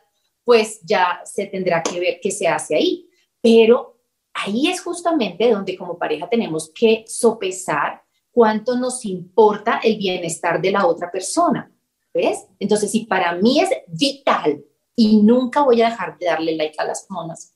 [0.43, 3.07] pues ya se tendrá que ver qué se hace ahí.
[3.39, 4.01] Pero
[4.33, 10.71] ahí es justamente donde como pareja tenemos que sopesar cuánto nos importa el bienestar de
[10.71, 11.71] la otra persona.
[12.13, 12.47] ¿Ves?
[12.59, 14.61] Entonces, si para mí es vital
[14.95, 17.53] y nunca voy a dejar de darle like a las monas,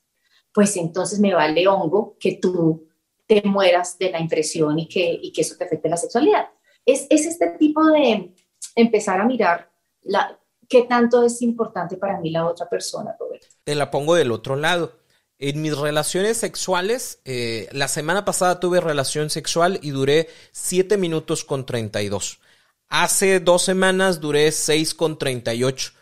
[0.52, 2.88] pues entonces me vale hongo que tú
[3.26, 6.48] te mueras de la impresión y que, y que eso te afecte la sexualidad.
[6.84, 8.34] Es, es este tipo de
[8.74, 9.70] empezar a mirar
[10.02, 13.46] la, qué tanto es importante para mí la otra persona, Roberto.
[13.64, 14.98] Te la pongo del otro lado.
[15.38, 21.44] En mis relaciones sexuales, eh, la semana pasada tuve relación sexual y duré 7 minutos
[21.44, 22.40] con 32.
[22.88, 25.92] Hace dos semanas duré 6 con 38.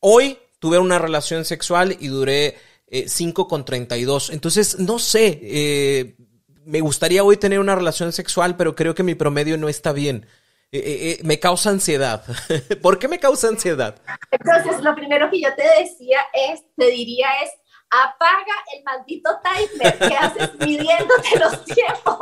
[0.00, 2.56] Hoy tuve una relación sexual y duré
[2.90, 4.30] 5 eh, con 32.
[4.30, 6.16] Entonces, no sé, eh,
[6.64, 10.26] me gustaría hoy tener una relación sexual, pero creo que mi promedio no está bien.
[10.72, 12.24] Eh, me causa ansiedad.
[12.82, 13.96] ¿Por qué me causa ansiedad?
[14.30, 17.50] Entonces, lo primero que yo te decía es, te diría es,
[17.90, 22.18] apaga el maldito timer que haces midiéndote los tiempos.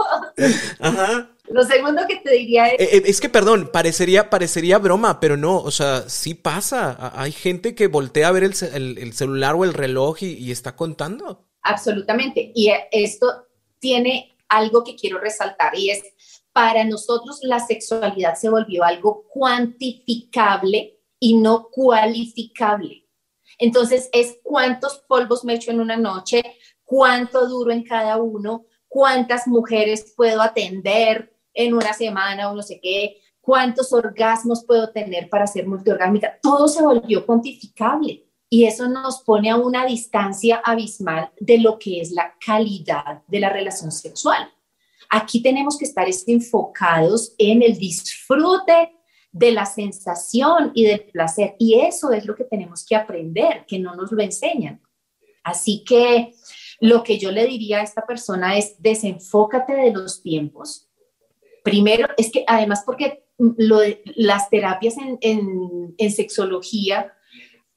[0.80, 1.28] Ajá.
[1.52, 2.80] Lo segundo que te diría es...
[2.80, 7.12] Eh, eh, es que, perdón, parecería, parecería broma, pero no, o sea, sí pasa.
[7.14, 11.46] Hay gente que voltea a ver el, celular o el reloj y, está contando.
[11.62, 12.52] Absolutamente.
[12.54, 16.02] Y esto tiene algo que quiero resaltar y es,
[16.52, 23.06] para nosotros la sexualidad se volvió algo cuantificable y no cualificable.
[23.58, 26.42] Entonces es cuántos polvos me echo en una noche,
[26.84, 32.80] cuánto duro en cada uno, cuántas mujeres puedo atender en una semana o no sé
[32.80, 36.38] qué, cuántos orgasmos puedo tener para ser multiorgánica.
[36.42, 42.00] Todo se volvió cuantificable y eso nos pone a una distancia abismal de lo que
[42.00, 44.50] es la calidad de la relación sexual.
[45.10, 48.92] Aquí tenemos que estar enfocados en el disfrute
[49.32, 51.56] de la sensación y del placer.
[51.58, 54.80] Y eso es lo que tenemos que aprender, que no nos lo enseñan.
[55.42, 56.34] Así que
[56.80, 60.88] lo que yo le diría a esta persona es desenfócate de los tiempos.
[61.62, 63.80] Primero, es que además porque lo
[64.16, 67.12] las terapias en, sexología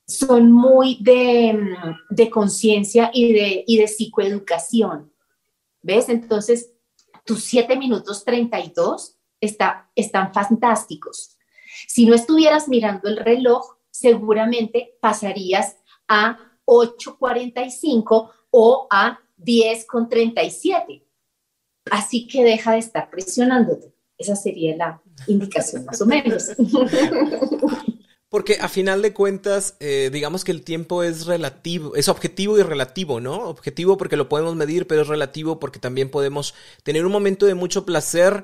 [0.07, 5.11] son muy de, conciencia y de, y de psicoeducación.
[5.81, 6.09] ¿Ves?
[6.09, 6.71] Entonces,
[7.25, 11.37] tus 7 minutos 32 está, están fantásticos.
[11.87, 21.04] Si no estuvieras mirando el reloj, seguramente pasarías a 8.45 o a 10.37.
[21.91, 23.93] Así que deja de estar presionándote.
[24.17, 26.51] Esa sería la indicación más o menos.
[28.29, 32.63] Porque a final de cuentas, eh, digamos que el tiempo es relativo, es objetivo y
[32.63, 33.47] relativo, ¿no?
[33.47, 37.53] Objetivo porque lo podemos medir, pero es relativo porque también podemos tener un momento de
[37.53, 38.43] mucho placer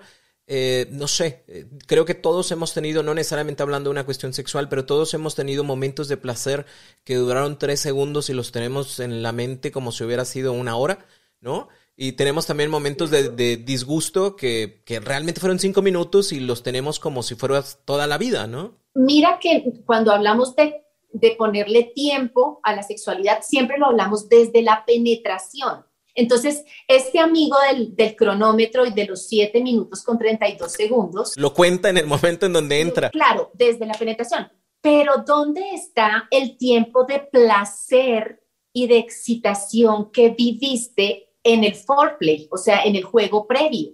[0.53, 4.33] eh, no sé, eh, creo que todos hemos tenido, no necesariamente hablando de una cuestión
[4.33, 6.65] sexual, pero todos hemos tenido momentos de placer
[7.05, 10.75] que duraron tres segundos y los tenemos en la mente como si hubiera sido una
[10.75, 11.05] hora,
[11.39, 11.69] ¿no?
[12.03, 17.21] Y tenemos también momentos de, disgusto que, realmente fueron cinco minutos y los tenemos como
[17.21, 18.79] si fuera toda la vida, ¿no?
[18.95, 20.83] Mira que cuando hablamos de,
[21.13, 25.85] de ponerle tiempo a la sexualidad, siempre lo hablamos desde la penetración
[26.15, 31.37] Entonces, este amigo del, del, cronómetro y de los 7 minutos con 32 segundos.
[31.37, 33.11] Lo cuenta en el momento en donde entra.
[33.11, 34.51] Claro, desde la penetración.
[34.81, 38.43] Pero ¿dónde está el tiempo de placer
[38.73, 43.93] y de excitación que viviste en el foreplay, o sea, en el juego previo?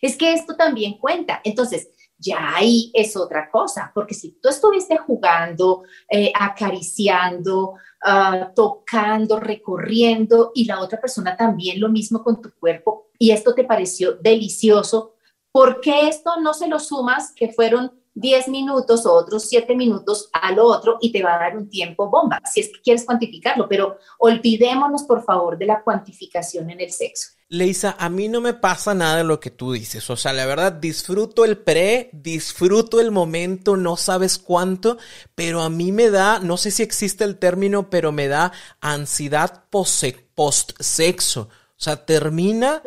[0.00, 1.40] Es que esto también cuenta.
[1.44, 9.38] Entonces, ya ahí es otra cosa, porque si tú estuviste jugando, eh, acariciando, ah, tocando,
[9.38, 14.14] recorriendo y la otra persona también lo mismo con tu cuerpo y esto te pareció
[14.14, 15.14] delicioso,
[15.52, 20.30] ¿por qué esto no se lo sumas que fueron 10 minutos o otros 7 minutos
[20.32, 23.68] al otro y te va a dar un tiempo bomba, si es que quieres cuantificarlo,
[23.68, 27.36] pero olvidémonos por favor de la cuantificación en el sexo.
[27.48, 30.10] Leisa, a mí no me pasa nada de lo que tú dices.
[30.10, 34.98] O sea, la verdad, disfruto el pre, disfruto el momento, no sabes cuánto,
[35.36, 39.64] pero a mí me da, no sé si existe el término, pero me da ansiedad
[39.70, 41.42] post-sexo.
[41.42, 42.82] O sea, termina.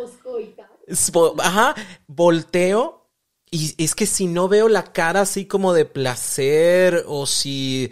[1.37, 1.75] Ajá,
[2.07, 2.98] volteo
[3.51, 7.89] y es que si no veo la cara así como de placer o si,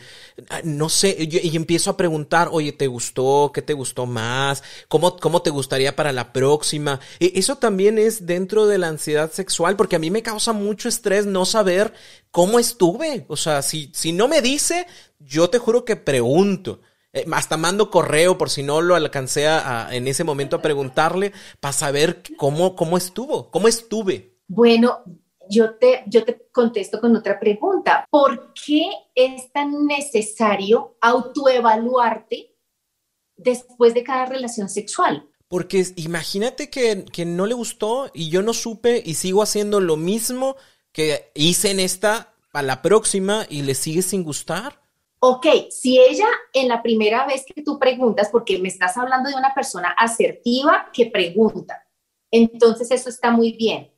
[0.63, 3.51] no sé, y, empiezo a preguntar, oye, ¿te gustó?
[3.51, 4.63] ¿Qué te gustó más?
[4.87, 6.99] ¿Cómo, ¿Cómo te gustaría para la próxima?
[7.19, 10.89] E, eso también es dentro de la ansiedad sexual porque a mí me causa mucho
[10.89, 11.91] estrés no saber
[12.29, 13.25] cómo estuve.
[13.27, 14.85] O sea, si, si no me dice,
[15.19, 16.81] yo te juro que pregunto.
[17.13, 21.33] Eh, hasta mando correo por si no lo alcancé a, en ese momento a preguntarle
[21.59, 24.37] para saber cómo, cómo estuvo, cómo estuve.
[24.47, 25.03] Bueno,
[25.49, 28.05] yo te, yo te contesto con otra pregunta.
[28.09, 32.55] ¿Por qué es tan necesario autoevaluarte
[33.35, 35.29] después de cada relación sexual?
[35.47, 39.95] Porque imagínate que, que, no le gustó y yo no supe y sigo haciendo lo
[39.95, 40.57] mismo
[40.91, 44.81] que hice en esta a la próxima y le sigue sin gustar.
[45.19, 49.35] Ok, si ella en la primera vez que tú preguntas, porque me estás hablando de
[49.35, 51.87] una persona asertiva que pregunta,
[52.29, 53.91] entonces eso está muy bien.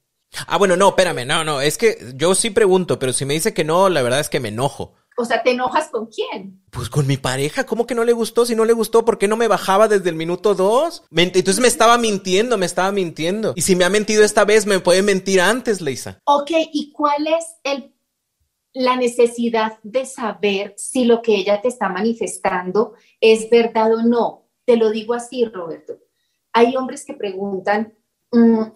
[0.47, 3.53] Ah, bueno, no, espérame, no, no, es que yo sí pregunto, pero si me dice
[3.53, 4.95] que no, la verdad es que me enojo.
[5.17, 6.63] O sea, ¿te enojas con quién?
[6.69, 8.45] Pues con mi pareja, ¿cómo que no le gustó?
[8.45, 11.03] Si no le gustó, ¿por qué no me bajaba desde el minuto dos?
[11.13, 13.51] Entonces me estaba mintiendo, me estaba mintiendo.
[13.57, 16.21] Y si me ha mentido esta vez, me puede mentir antes, Leisa.
[16.23, 17.93] Ok, ¿y cuál es el,
[18.71, 24.47] la necesidad de saber si lo que ella te está manifestando es verdad o no?
[24.63, 25.99] Te lo digo así, Roberto.
[26.53, 27.93] Hay hombres que preguntan,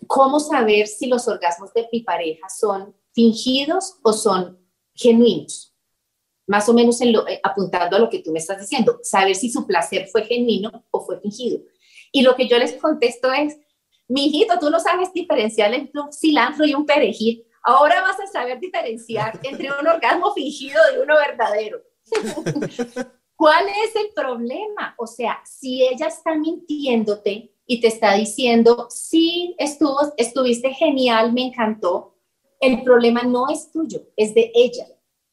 [0.08, 4.60] cómo saber si los orgasmos de mi pareja son fingidos o son
[4.93, 5.76] genuinos.
[6.47, 9.36] Más o menos en lo, eh, apuntando a lo que tú me estás diciendo, saber
[9.36, 11.62] si su placer fue genuino o fue fingido.
[12.12, 13.58] Y lo que yo les contesto es,
[14.08, 17.45] mi hijito, tú no sabes diferenciar entre un cilantro y un perejil.
[17.64, 21.82] Ahora vas a saber diferenciar entre un orgasmo fingido y uno verdadero.
[23.36, 24.93] ¿Cuál es el problema?
[24.97, 32.13] O sea, si ella está mintiéndote, y te está diciendo, sí, estuviste genial, me encantó,
[32.59, 34.86] el problema no es tuyo, es de ella.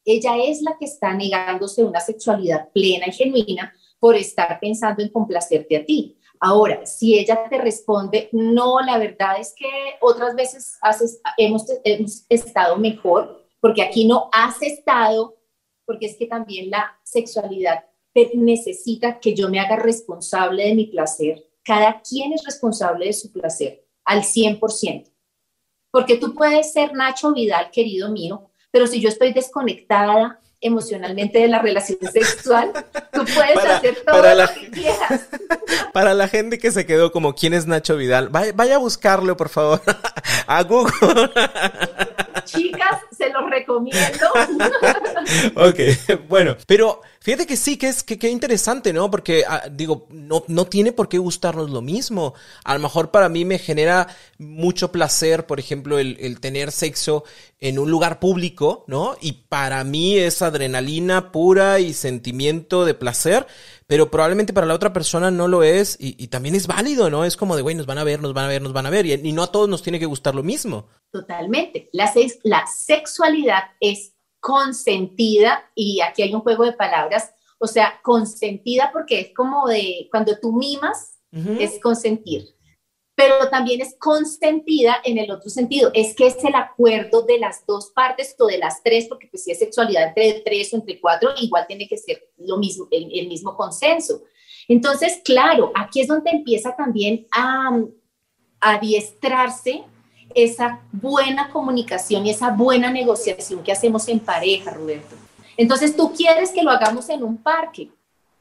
[0.03, 5.09] Ella es la que está negándose una sexualidad plena y genuina por estar pensando en
[5.09, 6.17] complacerte a ti.
[6.39, 9.67] Ahora, si ella te responde, no, la verdad es que
[10.01, 10.79] otras veces
[11.37, 11.67] hemos
[12.27, 15.37] estado mejor, porque aquí no has estado,
[15.85, 17.85] porque es que también la sexualidad
[18.33, 23.31] necesita que yo me haga responsable de mi placer, cada quien es responsable de su
[23.31, 25.11] placer al 100%.
[25.91, 31.47] Porque tú puedes ser Nacho Vidal, querido mío, pero si yo estoy desconectada emocionalmente de
[31.47, 32.71] la relación sexual,
[33.11, 35.27] tú puedes hacer todo lo que quieras.
[35.93, 38.29] Para la gente que se quedó como, ¿quién es Nacho Vidal?
[38.29, 39.81] Vaya, vaya a buscarlo, por favor,
[40.47, 41.29] a Google.
[42.45, 44.27] Chicas, se los recomiendo.
[45.55, 49.11] ok, bueno, pero fíjate que sí, que es que, interesante, ¿no?
[49.11, 52.33] Porque ah, digo, no, no tiene por qué gustarnos lo mismo.
[52.63, 54.07] A lo mejor para mí me genera
[54.39, 57.23] mucho placer, por ejemplo, el, el tener sexo
[57.59, 59.15] en un lugar público, ¿no?
[59.21, 63.45] Y para mí es adrenalina pura y sentimiento de placer,
[63.91, 67.25] pero probablemente para la otra persona no lo es y, también es válido, ¿no?
[67.25, 68.89] Es como de, güey, nos van a ver, nos van a ver, nos van a
[68.89, 70.87] ver y, no a todos nos tiene que gustar lo mismo.
[71.11, 71.89] Totalmente.
[71.91, 72.09] La,
[72.43, 79.19] la sexualidad es consentida y aquí hay un juego de palabras, o sea, consentida porque
[79.19, 81.17] es como de cuando tú mimas,
[81.59, 82.45] es consentir
[83.21, 87.63] pero también es consentida en el otro sentido, es que es el acuerdo de las
[87.67, 90.99] dos partes o de las tres, porque pues si es sexualidad entre tres o entre
[90.99, 94.23] cuatro, igual tiene que ser lo mismo, el, mismo consenso.
[94.67, 97.79] Entonces, claro, aquí es donde empieza también a,
[98.59, 99.83] a adiestrarse
[100.33, 105.15] esa buena comunicación y esa buena negociación que hacemos en pareja, Roberto.
[105.57, 107.91] Entonces, tú quieres que lo hagamos en un parque,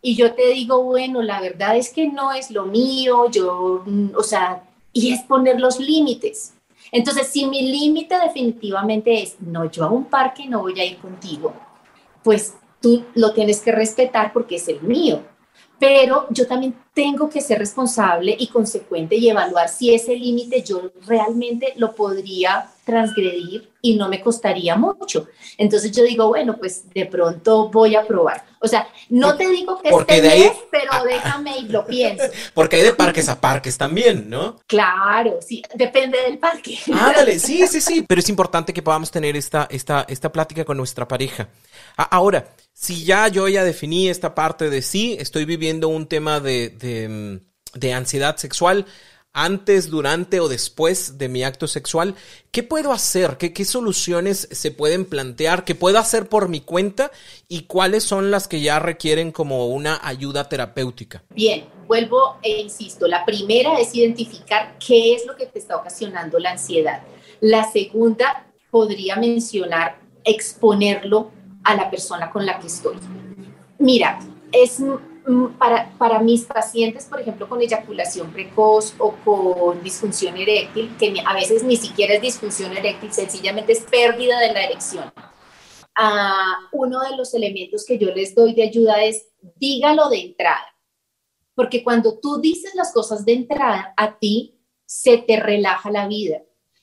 [0.03, 4.13] y yo te digo, bueno, la verdad es que no es lo mío, yo, mm,
[4.17, 6.55] o sea, y es poner los límites.
[6.93, 10.99] Entonces, si mi límite definitivamente es, no, yo a un parque no voy a ir
[10.99, 11.55] contigo,
[12.23, 15.23] pues tú lo tienes que respetar porque es el mío.
[15.79, 20.91] Pero yo también tengo que ser responsable y consecuente y evaluar si ese límite yo
[21.07, 25.29] realmente lo podría transgredir y no me costaría mucho.
[25.57, 28.45] Entonces yo digo, bueno, pues de pronto voy a probar.
[28.59, 32.25] O sea, no te digo que esté bien, pero déjame y lo pienso.
[32.55, 34.59] Porque hay de parques a parques también, ¿no?
[34.67, 36.79] Claro, sí, depende del parque.
[36.93, 40.77] Ándale, sí, sí, sí, pero es importante que podamos tener esta, esta, esta plática con
[40.77, 41.49] nuestra pareja.
[41.97, 42.49] Ahora,
[42.81, 47.95] si ya yo ya definí esta parte de sí, estoy viviendo un tema de, de,
[47.95, 48.87] ansiedad sexual
[49.33, 52.17] antes, durante o después de mi acto sexual,
[52.51, 53.37] ¿qué puedo hacer?
[53.37, 55.65] ¿Qué, ¿Qué, soluciones se pueden plantear?
[55.65, 57.13] ¿Qué puedo hacer por mi cuenta?
[57.47, 61.23] ¿Y cuáles son las que ya requieren como una ayuda terapéutica?
[61.31, 63.07] Bien, vuelvo e insisto.
[63.07, 67.03] La primera es identificar qué es lo que te está ocasionando la ansiedad.
[67.41, 71.31] La segunda podría mencionar exponerlo
[71.65, 72.97] a la persona con la que estoy.
[73.79, 74.19] Mira,
[74.53, 74.81] es
[75.59, 81.35] para, para mis pacientes, por ejemplo, con eyaculación precoz o con disfunción eréctil, que a
[81.35, 85.13] veces ni siquiera es disfunción eréctil, sencillamente es pérdida de la erección.
[85.95, 90.67] Ah, uno de los elementos que yo les doy de ayuda es dígalo de entrada,
[91.55, 96.43] porque cuando tú dices las cosas de entrada, a ti se te relaja la vida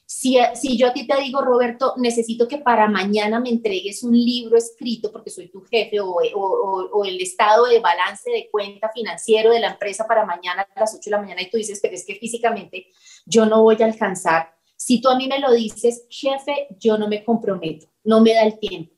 [0.10, 4.55] si, yo a ti te digo, Roberto, necesito que para mañana me entregues un libro
[4.58, 9.72] escrito porque soy tu jefe o, el estado de balance de cuenta financiero de la
[9.72, 12.16] empresa para mañana a las 8 de la mañana y tú dices, pero es que
[12.16, 12.88] físicamente
[13.26, 14.55] yo no voy a alcanzar.
[14.78, 18.43] Si tú a mí me lo dices, jefe, yo no me comprometo, no me da
[18.43, 18.95] el tiempo.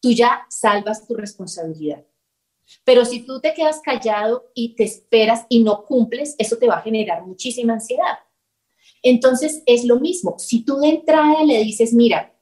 [0.00, 2.04] Tú ya salvas tu responsabilidad.
[2.82, 6.78] Pero si tú te quedas callado y te esperas y no cumples, eso te va
[6.78, 8.18] a generar muchísima ansiedad.
[9.04, 12.34] Entonces es lo mismo, si tú de entrada le dices, mira,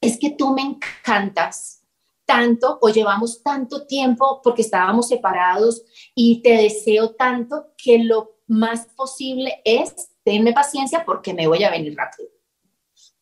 [0.00, 1.84] es que tú me encantas
[2.24, 5.82] tanto o llevamos tanto tiempo porque estábamos separados
[6.14, 11.70] y te deseo tanto que lo más posible es, tenme paciencia porque me voy a
[11.70, 12.30] venir rápido.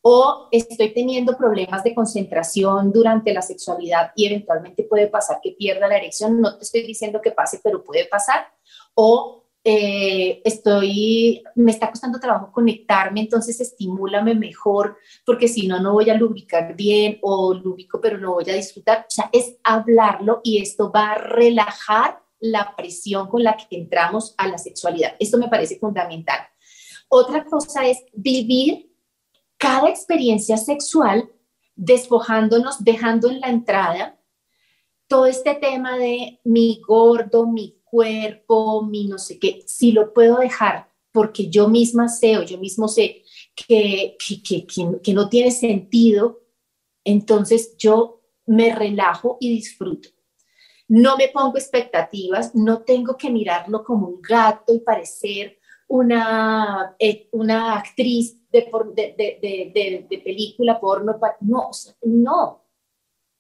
[0.02, 5.88] O estoy teniendo problemas de concentración durante la sexualidad y eventualmente puede pasar que pierda
[5.88, 6.40] la erección.
[6.40, 8.46] No te estoy diciendo que pase, pero puede pasar.
[8.94, 14.96] O eh, estoy, me está costando trabajo conectarme, entonces estimúlame mejor,
[15.26, 19.00] porque si no, no voy a lubricar bien o lubrico, pero no voy a disfrutar.
[19.00, 24.34] O sea, es hablarlo y esto va a relajar la presión con la que entramos
[24.38, 25.14] a la sexualidad.
[25.18, 26.40] Esto me parece fundamental.
[27.08, 28.90] Otra cosa es vivir
[29.58, 31.30] cada experiencia sexual
[31.74, 34.18] despojándonos, dejando en la entrada
[35.06, 40.38] todo este tema de mi gordo, mi cuerpo, mi no sé qué, si lo puedo
[40.38, 43.22] dejar porque yo misma sé o yo mismo sé
[43.54, 44.66] que, que,
[45.02, 46.40] que, no tiene sentido,
[47.04, 50.10] entonces yo me relajo y disfruto.
[50.88, 57.28] No me pongo expectativas, no tengo que mirarlo como un gato y parecer una, eh,
[57.32, 59.14] una actriz de, de,
[59.74, 61.18] de, de, película porno.
[61.40, 61.70] No,
[62.02, 62.64] no.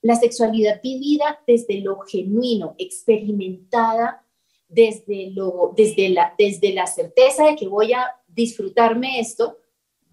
[0.02, 4.24] La sexualidad vivida desde lo genuino, experimentada
[4.70, 9.58] desde, lo, desde, la, desde la certeza de que voy a disfrutarme esto,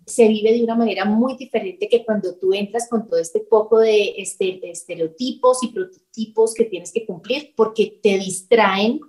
[0.05, 3.79] se vive de una manera muy diferente que cuando tú entras con todo este poco
[3.79, 9.01] de este, estereotipos y prototipos que tienes que cumplir porque te distraen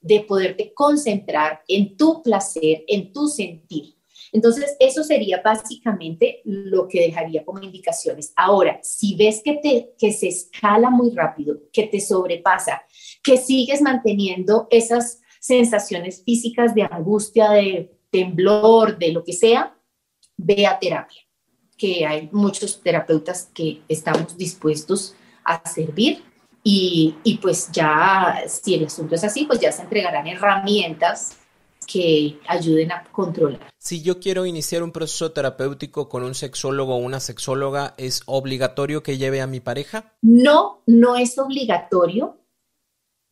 [0.00, 3.94] de poderte concentrar en tu placer, en tu sentir.
[4.32, 8.32] Entonces, eso sería básicamente lo que dejaría como indicaciones.
[8.36, 12.82] Ahora, si ves que, te, que se escala muy rápido, que te sobrepasa,
[13.24, 19.76] que sigues manteniendo esas sensaciones físicas de angustia, de temblor, de lo que sea,
[20.36, 21.22] ve a terapia,
[21.76, 26.22] que hay muchos terapeutas que estamos dispuestos a servir
[26.62, 31.36] y, y, pues ya, si el asunto es así, pues ya se entregarán herramientas
[31.86, 33.70] que ayuden a controlar.
[33.78, 39.02] Si yo quiero iniciar un proceso terapéutico con un sexólogo o una sexóloga, ¿es obligatorio
[39.02, 40.14] que lleve a mi pareja?
[40.22, 42.38] No, no es obligatorio,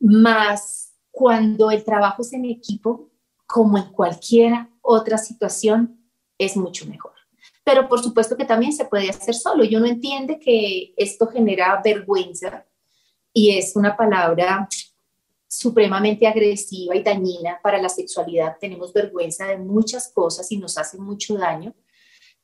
[0.03, 3.09] más cuando el trabajo es en equipo,
[3.47, 5.97] como en cualquier otra situación,
[6.37, 7.13] es mucho mejor.
[7.63, 11.81] Pero por supuesto que también se puede hacer solo y uno entiende que esto genera
[11.83, 12.65] vergüenza
[13.31, 14.67] y es una palabra
[15.47, 18.57] supremamente agresiva y dañina para la sexualidad.
[18.59, 21.73] Tenemos vergüenza de muchas cosas y nos hace mucho daño.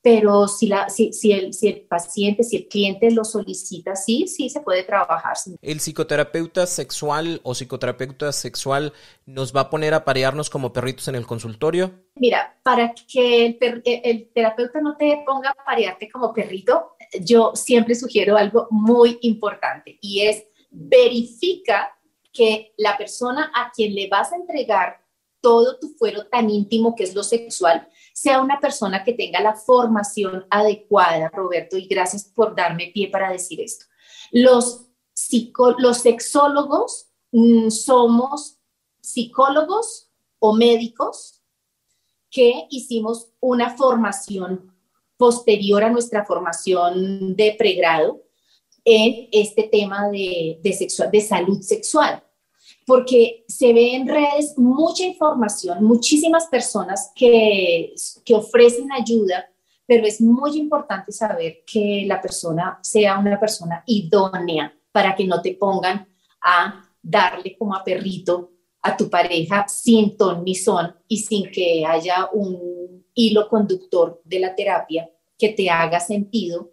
[0.02, 4.26] Pero si, la, si, si, el, si el paciente, si el cliente lo solicita, sí,
[4.28, 5.36] sí se puede trabajar.
[5.60, 8.92] ¿El psicoterapeuta sexual o psicoterapeuta sexual
[9.26, 11.92] nos va a poner a parearnos como perritos en el consultorio?
[12.14, 17.94] Mira, para que el, el terapeuta no te ponga a parearte como perrito, yo siempre
[17.94, 21.96] sugiero algo muy importante y es verifica
[22.32, 25.00] que la persona a quien le vas a entregar
[25.40, 27.88] todo tu fuero tan íntimo que es lo sexual,
[28.20, 33.32] sea una persona que tenga la formación adecuada, Roberto, y gracias por darme pie para
[33.32, 33.86] decir esto.
[34.30, 38.58] Los, sexólogos mm, somos
[39.00, 41.40] psicólogos o médicos
[42.30, 44.70] que hicimos una formación
[45.16, 48.22] posterior a nuestra formación de pregrado
[48.84, 52.22] en este tema de salud sexual
[52.90, 59.48] porque se ve en redes mucha información, muchísimas personas que, que ofrecen ayuda,
[59.86, 65.40] pero es muy importante saber que la persona sea una persona idónea para que no
[65.40, 66.04] te pongan
[66.42, 68.50] a darle como a perrito
[68.82, 74.40] a tu pareja sin ton ni son y sin que haya un hilo conductor de
[74.40, 76.72] la terapia que te haga sentido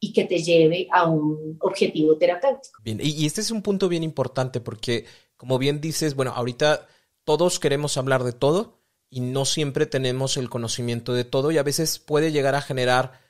[0.00, 2.80] y que te lleve a un objetivo terapéutico.
[2.82, 5.04] Bien, y este es un punto bien importante porque
[5.38, 6.86] como bien dices, bueno, ahorita
[7.24, 11.62] todos queremos hablar de todo y no siempre tenemos el conocimiento de todo y a
[11.62, 13.20] veces puede llegar a generar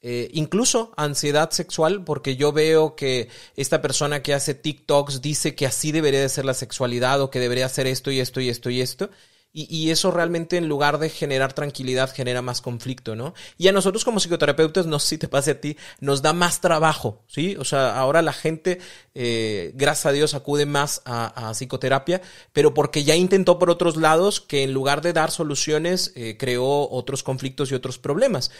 [0.00, 5.66] eh, incluso ansiedad sexual porque yo veo que esta persona que hace TikToks dice que
[5.66, 8.70] así debería de ser la sexualidad o que debería hacer esto y esto y esto
[8.70, 9.10] y esto
[9.50, 13.34] y, eso realmente en lugar de generar tranquilidad genera más conflicto, ¿no?
[13.56, 16.60] Y a nosotros como psicoterapeutas, no sé si te pase a ti, nos da más
[16.60, 17.56] trabajo, ¿sí?
[17.58, 18.78] O sea, ahora la gente,
[19.14, 22.20] eh, gracias a Dios, acude más a, psicoterapia,
[22.52, 26.88] pero porque ya intentó por otros lados que en lugar de dar soluciones, eh, creó
[26.90, 28.50] otros conflictos y otros problemas.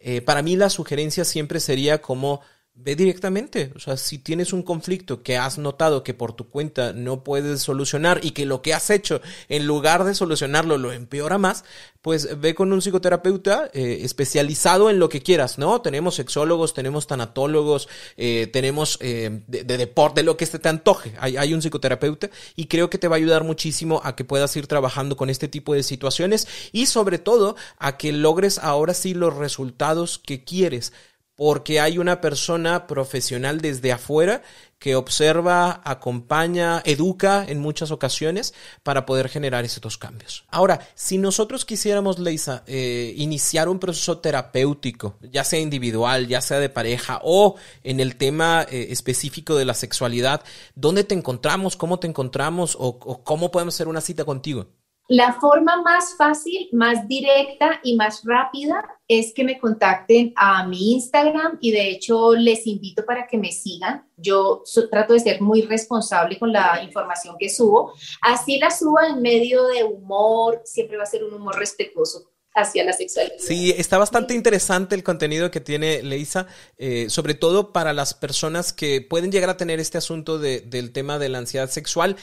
[0.00, 2.40] Eh, para mí la sugerencia siempre sería como
[2.80, 6.92] Ve directamente, o sea, si tienes un conflicto que has notado que por tu cuenta
[6.92, 11.38] no puedes solucionar y que lo que has hecho en lugar de solucionarlo lo empeora
[11.38, 11.64] más,
[12.02, 15.80] pues ve con un psicoterapeuta eh, especializado en lo que quieras, ¿no?
[15.80, 21.14] Tenemos sexólogos, tenemos tanatólogos, eh, tenemos eh, de, deporte, lo que este te antoje.
[21.18, 24.68] Hay un psicoterapeuta y creo que te va a ayudar muchísimo a que puedas ir
[24.68, 29.34] trabajando con este tipo de situaciones y sobre todo a que logres ahora sí los
[29.34, 30.92] resultados que quieres
[31.38, 34.42] porque hay una persona profesional desde afuera
[34.80, 40.46] que observa, acompaña, educa en muchas ocasiones para poder generar estos cambios.
[40.50, 46.58] Ahora, si nosotros quisiéramos, Leisa, eh, iniciar un proceso terapéutico, ya sea individual, ya sea
[46.58, 50.42] de pareja o en el tema eh, específico de la sexualidad,
[50.74, 51.76] ¿dónde te encontramos?
[51.76, 52.76] ¿Cómo te encontramos?
[52.80, 54.66] ¿O cómo podemos hacer una cita contigo?
[55.06, 60.92] La forma más fácil, más directa y más rápida es que me contacten a mi
[60.92, 64.06] Instagram y de hecho les invito para que me sigan.
[64.18, 67.94] Yo trato de ser muy responsable con la información que subo.
[68.20, 72.84] Así la subo en medio de humor, siempre va a ser un humor respetuoso hacia
[72.84, 73.36] la sexualidad.
[73.38, 76.46] Sí, está bastante interesante el contenido que tiene Leisa,
[76.76, 81.18] eh, sobre todo para las personas que pueden llegar a tener este asunto del tema
[81.18, 82.16] de la ansiedad sexual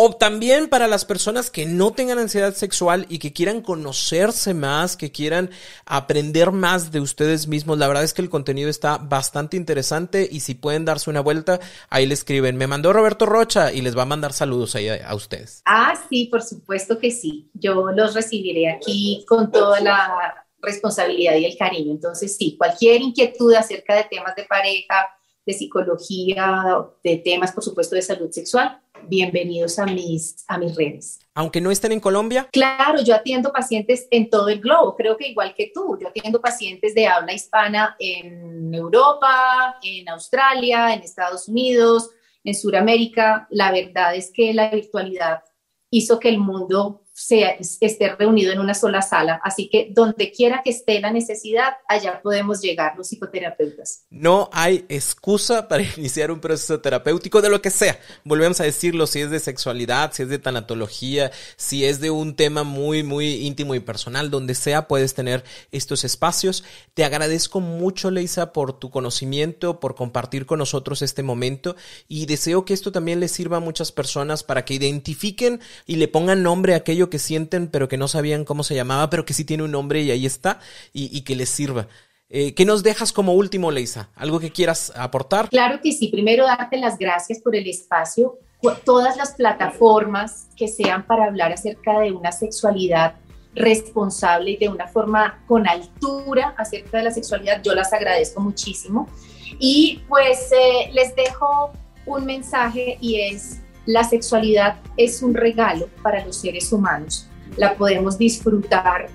[0.00, 4.96] o también para las personas que no tengan ansiedad sexual y que quieran conocerse más,
[4.96, 5.50] que quieran
[5.86, 7.78] aprender más de ustedes mismos.
[7.78, 11.58] La verdad es que el contenido está bastante interesante y si pueden darse una vuelta,
[11.90, 15.04] ahí le escriben, me mandó Roberto Rocha y les va a mandar saludos ahí a,
[15.04, 15.62] a ustedes.
[15.64, 17.50] Ah, sí, por supuesto que sí.
[17.52, 21.90] Yo los recibiré aquí con toda la responsabilidad y el cariño.
[21.90, 25.08] Entonces, sí, cualquier inquietud acerca de temas de pareja,
[25.48, 26.62] de psicología,
[27.02, 31.20] de temas, por supuesto, de salud sexual, bienvenidos a mis, a mis redes.
[31.34, 32.46] Aunque no estén en Colombia.
[32.52, 36.42] Claro, yo atiendo pacientes en todo el globo, creo que igual que tú, yo atiendo
[36.42, 42.10] pacientes de habla hispana en Europa, en Australia, en Estados Unidos,
[42.44, 43.46] en Sudamérica.
[43.48, 45.44] La verdad es que la virtualidad
[45.90, 49.40] hizo que el mundo se, esté reunido en una sola sala.
[49.42, 54.04] Así que donde quiera que esté la necesidad, allá podemos llegar los psicoterapeutas.
[54.08, 57.98] No hay excusa para iniciar un proceso terapéutico de lo que sea.
[58.22, 62.36] Volvemos a decirlo, si es de sexualidad, si es de tanatología, si es de un
[62.36, 65.42] tema muy, muy íntimo y personal, donde sea puedes tener
[65.72, 66.62] estos espacios.
[66.94, 71.74] Te agradezco mucho, Leisa, por tu conocimiento, por compartir con nosotros este momento
[72.06, 76.06] y deseo que esto también le sirva a muchas personas para que identifiquen y le
[76.06, 79.34] pongan nombre a aquello que sienten, pero que no sabían cómo se llamaba, pero que
[79.34, 80.60] sí tiene un nombre y ahí está,
[80.92, 81.88] y, que les sirva.
[82.30, 84.10] Eh, ¿Qué nos dejas como último, Leisa?
[84.14, 85.48] ¿Algo que quieras aportar?
[85.48, 86.08] Claro que sí.
[86.08, 88.38] Primero, darte las gracias por el espacio.
[88.84, 93.14] Todas las plataformas que sean para hablar acerca de una sexualidad
[93.54, 97.62] responsable y de una forma con altura acerca de la sexualidad.
[97.62, 99.08] Yo las agradezco muchísimo.
[99.58, 101.72] Y pues eh, les dejo
[102.06, 107.26] un mensaje y es, la sexualidad es un regalo para los seres humanos.
[107.56, 109.08] La podemos disfrutar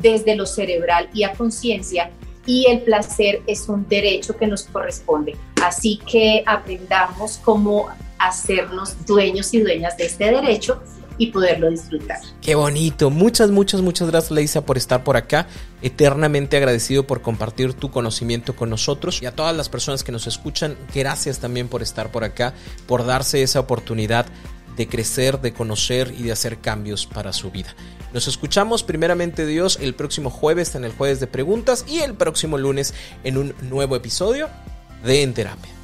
[0.00, 2.12] desde lo cerebral y a conciencia
[2.46, 5.36] y el placer es un derecho que nos corresponde.
[5.60, 10.80] Así que aprendamos cómo hacernos dueños y dueñas de este derecho
[11.18, 12.18] y poderlo disfrutar.
[12.40, 13.10] Qué bonito.
[13.10, 15.46] Muchas, muchas, muchas gracias, Leisa, por estar por acá.
[15.82, 19.22] Eternamente agradecido por compartir tu conocimiento con nosotros.
[19.22, 22.54] Y a todas las personas que nos escuchan, gracias también por estar por acá,
[22.86, 24.26] por darse esa oportunidad
[24.76, 27.74] de crecer, de conocer y de hacer cambios para su vida.
[28.12, 32.58] Nos escuchamos primeramente Dios el próximo jueves en el jueves de preguntas y el próximo
[32.58, 32.94] lunes
[33.24, 34.48] en un nuevo episodio
[35.04, 35.83] de En Terapia.